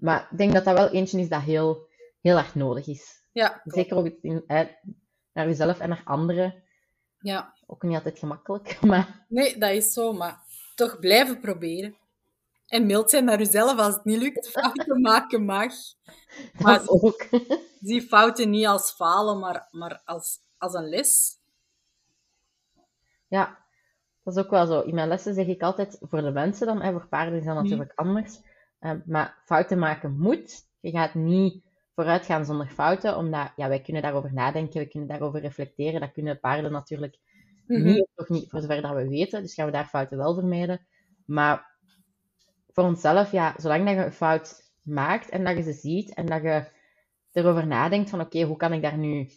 maar 0.00 0.28
ik 0.30 0.38
denk 0.38 0.52
dat 0.52 0.64
dat 0.64 0.76
wel 0.76 0.90
eentje 0.90 1.20
is 1.20 1.28
dat 1.28 1.42
heel, 1.42 1.88
heel 2.20 2.36
erg 2.36 2.54
nodig 2.54 2.86
is. 2.86 3.22
ja, 3.32 3.48
klopt. 3.48 3.76
Zeker 3.76 3.96
ook 3.96 4.06
in, 4.20 4.44
naar 5.32 5.46
jezelf 5.46 5.78
en 5.78 5.88
naar 5.88 6.02
anderen. 6.04 6.62
ja. 7.18 7.52
Ook 7.66 7.82
niet 7.82 7.96
altijd 7.96 8.18
gemakkelijk, 8.18 8.80
maar 8.90 9.26
Nee, 9.28 9.58
dat 9.58 9.70
is 9.70 9.92
zo, 9.92 10.12
maar 10.12 10.38
toch 10.74 10.98
blijven 10.98 11.40
proberen. 11.40 11.96
En 12.66 12.86
mild 12.86 13.10
zijn 13.10 13.24
naar 13.24 13.38
jezelf 13.38 13.78
als 13.78 13.94
het 13.94 14.04
niet 14.04 14.18
lukt. 14.18 14.50
Fouten 14.60 15.00
maken 15.00 15.44
mag. 15.44 15.72
Maar 16.58 16.78
dat 16.78 16.88
ook. 16.88 17.26
zie 17.80 18.02
fouten 18.02 18.50
niet 18.50 18.66
als 18.66 18.92
falen, 18.92 19.38
maar, 19.38 19.68
maar 19.70 20.02
als, 20.04 20.38
als 20.58 20.74
een 20.74 20.88
les. 20.88 21.38
Ja, 23.28 23.64
dat 24.22 24.36
is 24.36 24.42
ook 24.42 24.50
wel 24.50 24.66
zo. 24.66 24.80
In 24.80 24.94
mijn 24.94 25.08
lessen 25.08 25.34
zeg 25.34 25.46
ik 25.46 25.62
altijd 25.62 25.98
voor 26.00 26.22
de 26.22 26.30
mensen 26.30 26.66
dan, 26.66 26.80
en 26.80 26.92
voor 26.92 27.06
paarden 27.08 27.38
is 27.38 27.44
dat 27.44 27.54
natuurlijk 27.54 27.92
anders. 27.94 28.40
Ehm, 28.84 29.00
maar 29.06 29.42
fouten 29.44 29.78
maken 29.78 30.18
moet. 30.18 30.62
Je 30.80 30.90
gaat 30.90 31.14
niet 31.14 31.64
vooruit 31.94 32.24
gaan 32.26 32.44
zonder 32.44 32.66
fouten, 32.66 33.16
omdat 33.16 33.52
ja, 33.56 33.68
wij 33.68 33.80
kunnen 33.80 34.02
daarover 34.02 34.32
nadenken, 34.32 34.80
we 34.80 34.88
kunnen 34.88 35.08
daarover 35.08 35.40
reflecteren. 35.40 36.00
Dat 36.00 36.12
kunnen 36.12 36.40
paarden 36.40 36.72
natuurlijk 36.72 37.18
Mhm. 37.66 37.82
niet, 37.82 38.08
nog 38.16 38.28
niet, 38.28 38.50
voor 38.50 38.60
zover 38.60 38.82
dat 38.82 38.94
we 38.94 39.08
weten. 39.08 39.42
Dus 39.42 39.54
gaan 39.54 39.66
we 39.66 39.72
daar 39.72 39.86
fouten 39.86 40.16
wel 40.18 40.34
vermijden. 40.34 40.86
Maar 41.26 41.76
voor 42.72 42.84
onszelf, 42.84 43.32
ja, 43.32 43.54
zolang 43.56 43.84
dat 43.84 43.94
je 43.94 44.04
een 44.04 44.12
fout 44.12 44.72
maakt 44.82 45.28
en 45.28 45.44
dat 45.44 45.56
je 45.56 45.62
ze 45.62 45.72
ziet 45.72 46.14
en 46.14 46.26
dat 46.26 46.42
je 46.42 46.66
erover 47.32 47.66
nadenkt 47.66 48.10
van 48.10 48.20
oké, 48.20 48.42
hoe 48.42 48.56
kan 48.56 48.72
ik 48.72 48.82
daar 48.82 48.98
nu 48.98 49.28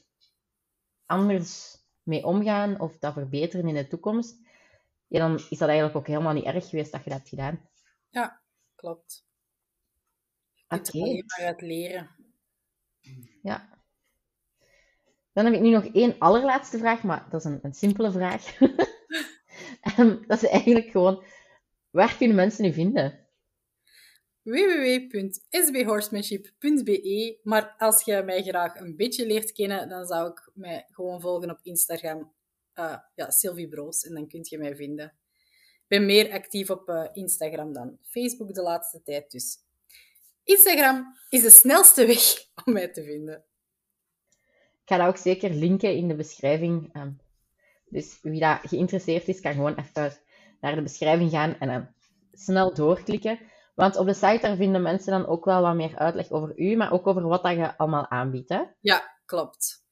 anders 1.06 1.78
mee 2.04 2.26
omgaan 2.26 2.80
of 2.80 2.98
dat 2.98 3.14
verbeteren 3.14 3.68
in 3.68 3.76
de 3.76 3.88
toekomst, 3.88 4.40
ja, 5.08 5.20
dan 5.20 5.36
is 5.50 5.58
dat 5.58 5.68
eigenlijk 5.68 5.98
ook 5.98 6.08
helemaal 6.08 6.34
niet 6.34 6.46
erg 6.46 6.70
geweest 6.70 6.92
dat 6.92 7.04
je 7.04 7.10
dat 7.10 7.18
hebt 7.20 7.30
gedaan. 7.30 7.70
Ja, 8.10 8.42
klopt. 8.76 9.27
Alleen 10.68 11.24
maar 11.26 11.48
uit 11.48 11.62
leren. 11.62 12.10
Ja. 13.42 13.80
Dan 15.34 15.46
heb 15.46 15.54
ik 15.54 15.62
nu 15.62 15.70
nog 15.70 15.86
één 15.86 16.16
allerlaatste 16.20 16.78
vraag, 16.78 17.04
maar 17.04 17.28
dat 17.30 17.40
is 17.40 17.52
een, 17.52 17.60
een 17.62 17.74
simpele 17.74 18.12
vraag. 18.12 18.46
Ehm, 19.82 20.18
dat 20.28 20.44
is 20.44 20.50
eigenlijk 20.50 20.90
gewoon, 20.90 21.24
waar 21.90 22.18
kunnen 22.18 22.36
mensen 22.36 22.66
u 22.66 22.74
vinden? 22.74 23.28
www.sbhorsemanship.be 24.48 27.40
Maar 27.44 27.76
als 27.78 28.04
je 28.04 28.22
mij 28.26 28.44
graag 28.44 28.80
een 28.80 28.96
beetje 28.96 29.26
leert 29.26 29.52
kennen, 29.52 29.90
dan 29.90 30.06
zou 30.06 30.30
ik 30.30 30.52
mij 30.54 30.86
gewoon 30.90 31.22
volgen 31.22 31.50
op 31.50 31.60
Instagram. 31.62 32.34
eh 32.74 32.98
ja, 33.16 33.32
Sylvie 33.32 33.68
Broos. 33.68 34.04
En 34.04 34.14
dan 34.14 34.28
kun 34.28 34.40
je 34.44 34.58
mij 34.58 34.76
vinden. 34.76 35.06
Ik 35.88 35.88
ben 35.88 36.06
meer 36.06 36.32
actief 36.32 36.70
op 36.70 36.90
eh, 36.90 37.10
Instagram 37.14 37.74
dan 37.74 37.98
Facebook 38.02 38.54
de 38.54 38.62
laatste 38.62 39.02
tijd. 39.04 39.32
Dus 39.32 39.58
Instagram 40.48 41.16
is 41.30 41.42
de 41.42 41.50
snelste 41.50 42.06
weg 42.06 42.22
om 42.66 42.74
mij 42.74 42.88
te 42.92 43.04
vinden. 43.04 43.46
Ik 44.84 44.94
ga 44.94 44.98
dat 44.98 45.08
ook 45.08 45.18
zeker 45.18 45.50
linken 45.50 45.96
in 45.96 46.08
de 46.08 46.16
beschrijving. 46.16 46.94
ehm, 46.94 47.12
dus 47.90 48.20
wie 48.22 48.40
dat 48.40 48.60
geïnteresseerd 48.64 49.28
is, 49.28 49.40
kan 49.40 49.54
gewoon 49.54 49.76
even 49.76 50.18
naar 50.62 50.76
de 50.76 50.82
beschrijving 50.82 51.32
gaan 51.32 51.60
en 51.60 51.68
dan 51.68 51.88
snel 52.34 52.74
doorklikken. 52.74 53.40
Want 53.76 53.96
op 53.96 54.06
de 54.06 54.14
site 54.14 54.40
daar 54.42 54.56
vinden 54.56 54.82
mensen 54.82 55.12
dan 55.12 55.28
ook 55.28 55.46
wel 55.46 55.62
wat 55.62 55.76
meer 55.76 55.98
uitleg 55.98 56.32
over 56.32 56.60
u, 56.60 56.76
maar 56.76 56.92
ook 56.92 57.08
over 57.08 57.28
wat 57.28 57.44
dat 57.44 57.56
je 57.56 57.78
allemaal 57.78 58.10
aanbiedt. 58.10 58.50
Hè? 58.50 58.62
Ja, 58.82 59.18
klopt. 59.26 59.86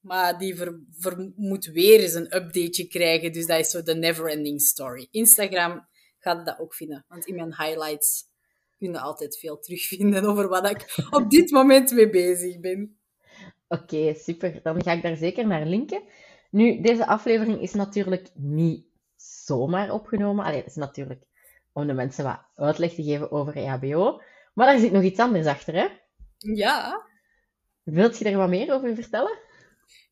Maar 0.00 0.38
die 0.38 0.56
ver, 0.56 0.80
ver- 0.90 1.32
moet 1.36 1.64
weer 1.64 2.00
eens 2.00 2.14
een 2.14 2.36
updateje 2.36 2.86
krijgen. 2.88 3.32
Dus 3.32 3.46
dat 3.46 3.58
is 3.58 3.70
zo 3.70 3.82
de 3.82 3.94
never-ending 3.94 4.60
story. 4.60 5.08
Instagram 5.10 5.88
gaat 6.18 6.46
dat 6.46 6.58
ook 6.58 6.74
vinden. 6.74 7.04
Want 7.08 7.26
in 7.26 7.34
mijn 7.34 7.54
highlights 7.56 8.24
kun 8.78 8.92
je 8.92 9.00
altijd 9.00 9.38
veel 9.38 9.58
terugvinden 9.58 10.24
over 10.24 10.48
wat 10.48 10.70
ik 10.70 11.06
op 11.10 11.30
dit 11.30 11.50
moment 11.50 11.90
mee 11.90 12.10
bezig 12.10 12.60
ben. 12.60 12.98
Oké, 13.68 14.14
super. 14.14 14.60
Dan 14.62 14.82
ga 14.82 14.92
ik 14.92 15.02
daar 15.02 15.16
zeker 15.16 15.46
naar 15.46 15.66
linken. 15.66 16.02
Nu, 16.50 16.80
deze 16.80 17.06
aflevering 17.06 17.60
is 17.60 17.74
natuurlijk 17.74 18.28
niet 18.34 18.86
zomaar 19.16 19.90
opgenomen. 19.90 20.44
Allee, 20.44 20.58
het 20.58 20.66
is 20.66 20.74
natuurlijk 20.74 21.22
om 21.72 21.86
de 21.86 21.92
mensen 21.92 22.24
wat 22.24 22.40
uitleg 22.54 22.94
te 22.94 23.02
geven 23.02 23.30
over 23.30 23.56
EHBO. 23.56 24.20
Maar 24.54 24.66
daar 24.66 24.78
zit 24.78 24.92
nog 24.92 25.02
iets 25.02 25.20
anders 25.20 25.46
achter, 25.46 25.74
hè? 25.74 25.86
Ja, 26.38 27.06
Wilt 27.82 28.18
je 28.18 28.24
er 28.24 28.36
wat 28.36 28.48
meer 28.48 28.72
over 28.74 28.94
vertellen? 28.94 29.38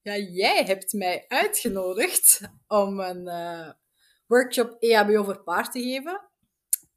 ja 0.03 0.17
jij 0.17 0.65
hebt 0.65 0.93
mij 0.93 1.25
uitgenodigd 1.29 2.41
om 2.69 3.01
een 3.01 3.27
eh, 3.29 3.71
workshop 4.27 4.77
EHBO 4.79 5.25
voor 5.25 5.43
paard 5.43 5.73
te 5.73 5.81
geven. 5.81 6.21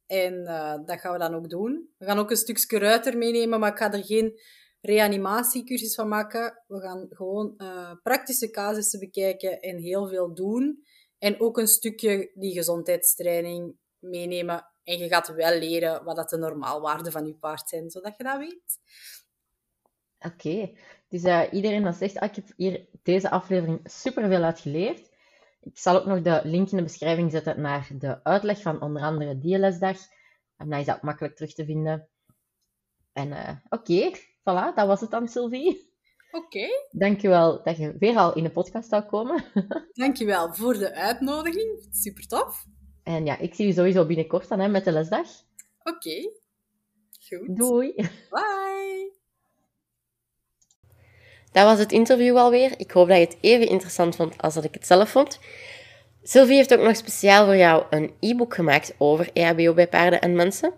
En 0.07 0.45
eh, 0.45 0.75
dat 0.85 0.99
gaan 0.99 1.13
we 1.13 1.19
dan 1.19 1.35
ook 1.35 1.49
doen. 1.49 1.89
We 1.97 2.05
gaan 2.05 2.19
ook 2.19 2.29
een 2.29 2.37
stukje 2.37 2.79
ruiter 2.79 3.17
meenemen, 3.17 3.59
maar 3.59 3.71
ik 3.71 3.77
ga 3.77 3.93
er 3.93 4.03
geen 4.03 4.39
reanimatiecursus 4.81 5.95
van 5.95 6.07
maken. 6.07 6.63
We 6.67 6.79
gaan 6.79 7.07
gewoon 7.09 7.53
eh, 7.57 7.91
praktische 8.03 8.49
casussen 8.49 8.99
bekijken 8.99 9.59
en 9.59 9.77
heel 9.77 10.07
veel 10.07 10.33
doen. 10.33 10.83
En 11.17 11.39
ook 11.41 11.57
een 11.57 11.67
stukje 11.67 12.31
die 12.33 12.53
gezondheidstraining 12.53 13.75
meenemen. 13.99 14.65
En 14.83 14.97
je 14.97 15.07
gaat 15.07 15.27
wel 15.27 15.59
leren 15.59 16.03
wat 16.03 16.15
dat 16.15 16.29
de 16.29 16.37
normaalwaarden 16.37 17.11
van 17.11 17.25
je 17.25 17.35
paard 17.35 17.69
zijn, 17.69 17.89
zodat 17.89 18.17
je 18.17 18.23
dat 18.23 18.37
weet. 18.37 18.79
Oké. 20.19 20.71
Dus 21.07 21.23
eh, 21.23 21.41
iedereen 21.51 21.83
dat 21.83 21.95
zegt, 21.95 22.17
ah, 22.17 22.29
ik 22.29 22.35
heb 22.35 22.45
hier 22.55 22.87
deze 23.03 23.29
aflevering 23.29 23.79
super 23.83 24.27
veel 24.27 24.43
uit 24.43 24.59
geleerd. 24.59 25.09
Ik 25.71 25.79
zal 25.79 25.95
ook 25.95 26.05
nog 26.05 26.21
de 26.21 26.41
link 26.43 26.71
in 26.71 26.77
de 26.77 26.83
beschrijving 26.83 27.31
zetten 27.31 27.61
naar 27.61 27.89
de 27.97 28.23
uitleg 28.23 28.61
van 28.61 28.81
onder 28.81 29.01
andere 29.01 29.37
die 29.37 29.57
lesdag. 29.57 29.97
En 30.57 30.69
dan 30.69 30.79
is 30.79 30.85
dat 30.85 31.01
makkelijk 31.01 31.35
terug 31.35 31.53
te 31.53 31.65
vinden. 31.65 32.07
En 33.13 33.27
uh, 33.27 33.49
oké, 33.69 34.11
voilà, 34.17 34.75
dat 34.75 34.87
was 34.87 35.01
het 35.01 35.11
dan, 35.11 35.27
Sylvie. 35.27 35.95
Oké. 36.31 36.45
Okay. 36.45 36.69
Dankjewel 36.91 37.63
dat 37.63 37.77
je 37.77 37.95
weer 37.97 38.17
al 38.17 38.35
in 38.35 38.43
de 38.43 38.51
podcast 38.51 38.89
zou 38.89 39.03
komen. 39.03 39.43
Dankjewel 39.93 40.53
voor 40.53 40.73
de 40.73 40.93
uitnodiging. 40.93 41.87
Super 41.91 42.27
tof. 42.27 42.65
En 43.03 43.25
ja, 43.25 43.37
ik 43.37 43.53
zie 43.53 43.67
je 43.67 43.73
sowieso 43.73 44.05
binnenkort 44.05 44.47
dan 44.47 44.59
hè, 44.59 44.67
met 44.67 44.85
de 44.85 44.91
lesdag. 44.91 45.27
Oké. 45.83 46.31
Goed. 47.27 47.57
Doei. 47.57 47.93
Bye. 48.29 49.06
Dat 51.57 51.65
was 51.65 51.79
het 51.79 51.91
interview 51.91 52.37
alweer. 52.37 52.71
Ik 52.77 52.91
hoop 52.91 53.07
dat 53.07 53.17
je 53.17 53.23
het 53.23 53.37
even 53.41 53.67
interessant 53.67 54.15
vond 54.15 54.41
als 54.41 54.53
dat 54.53 54.63
ik 54.63 54.73
het 54.73 54.87
zelf 54.87 55.09
vond. 55.09 55.39
Sylvie 56.23 56.55
heeft 56.55 56.73
ook 56.73 56.83
nog 56.83 56.95
speciaal 56.95 57.45
voor 57.45 57.55
jou 57.55 57.83
een 57.89 58.11
e-book 58.19 58.53
gemaakt 58.53 58.93
over 58.97 59.29
EHBO 59.33 59.73
bij 59.73 59.87
paarden 59.87 60.21
en 60.21 60.35
mensen. 60.35 60.73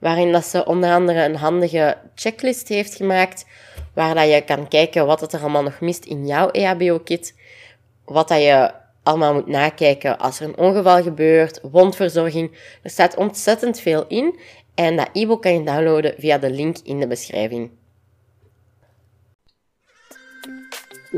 Waarin 0.00 0.32
dat 0.32 0.44
ze 0.44 0.66
onder 0.66 0.92
andere 0.92 1.24
een 1.24 1.36
handige 1.36 1.96
checklist 2.14 2.68
heeft 2.68 2.94
gemaakt. 2.94 3.46
Waar 3.94 4.14
dat 4.14 4.28
je 4.28 4.42
kan 4.46 4.68
kijken 4.68 5.06
wat 5.06 5.32
er 5.32 5.40
allemaal 5.40 5.62
nog 5.62 5.80
mist 5.80 6.04
in 6.04 6.26
jouw 6.26 6.50
EHBO-kit. 6.50 7.34
Wat 8.04 8.28
dat 8.28 8.42
je 8.42 8.70
allemaal 9.02 9.34
moet 9.34 9.46
nakijken 9.46 10.18
als 10.18 10.40
er 10.40 10.46
een 10.48 10.58
ongeval 10.58 11.02
gebeurt, 11.02 11.60
wondverzorging. 11.62 12.58
Er 12.82 12.90
staat 12.90 13.16
ontzettend 13.16 13.80
veel 13.80 14.04
in. 14.08 14.38
En 14.74 14.96
dat 14.96 15.08
e-book 15.12 15.42
kan 15.42 15.54
je 15.54 15.62
downloaden 15.62 16.14
via 16.18 16.38
de 16.38 16.50
link 16.50 16.76
in 16.84 17.00
de 17.00 17.06
beschrijving. 17.06 17.70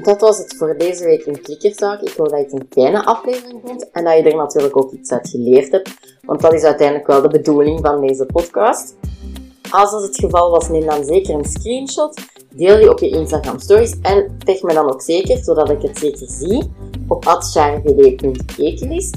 Dat 0.03 0.21
was 0.21 0.39
het 0.39 0.55
voor 0.57 0.75
deze 0.79 1.05
week 1.05 1.25
in 1.25 1.43
Klikkerzaak. 1.43 2.01
Ik 2.01 2.13
hoop 2.17 2.29
dat 2.29 2.39
je 2.39 2.45
het 2.45 2.53
een 2.53 2.67
fijne 2.71 3.05
aflevering 3.05 3.61
vond 3.65 3.91
en 3.91 4.05
dat 4.05 4.17
je 4.17 4.23
er 4.23 4.37
natuurlijk 4.37 4.77
ook 4.77 4.93
iets 4.93 5.13
uit 5.13 5.29
geleerd 5.29 5.73
hebt. 5.73 6.19
Want 6.23 6.41
dat 6.41 6.53
is 6.53 6.63
uiteindelijk 6.63 7.07
wel 7.07 7.23
de 7.23 7.29
bedoeling 7.29 7.81
van 7.83 8.01
deze 8.01 8.27
podcast. 8.27 8.95
Als 9.71 9.91
dat 9.91 10.03
het 10.03 10.17
geval 10.17 10.51
was, 10.51 10.69
neem 10.69 10.87
dan 10.87 11.05
zeker 11.05 11.35
een 11.35 11.45
screenshot. 11.45 12.21
Deel 12.55 12.77
die 12.77 12.91
op 12.91 12.99
je 12.99 13.09
Instagram 13.09 13.59
stories 13.59 14.01
en 14.03 14.39
tag 14.45 14.63
me 14.63 14.75
dan 14.75 14.93
ook 14.93 15.03
zeker, 15.03 15.39
zodat 15.39 15.71
ik 15.71 15.83
het 15.83 15.99
zeker 15.99 16.27
zie, 16.31 16.71
op 17.09 17.27
atsjargd.ekelist. 17.27 19.17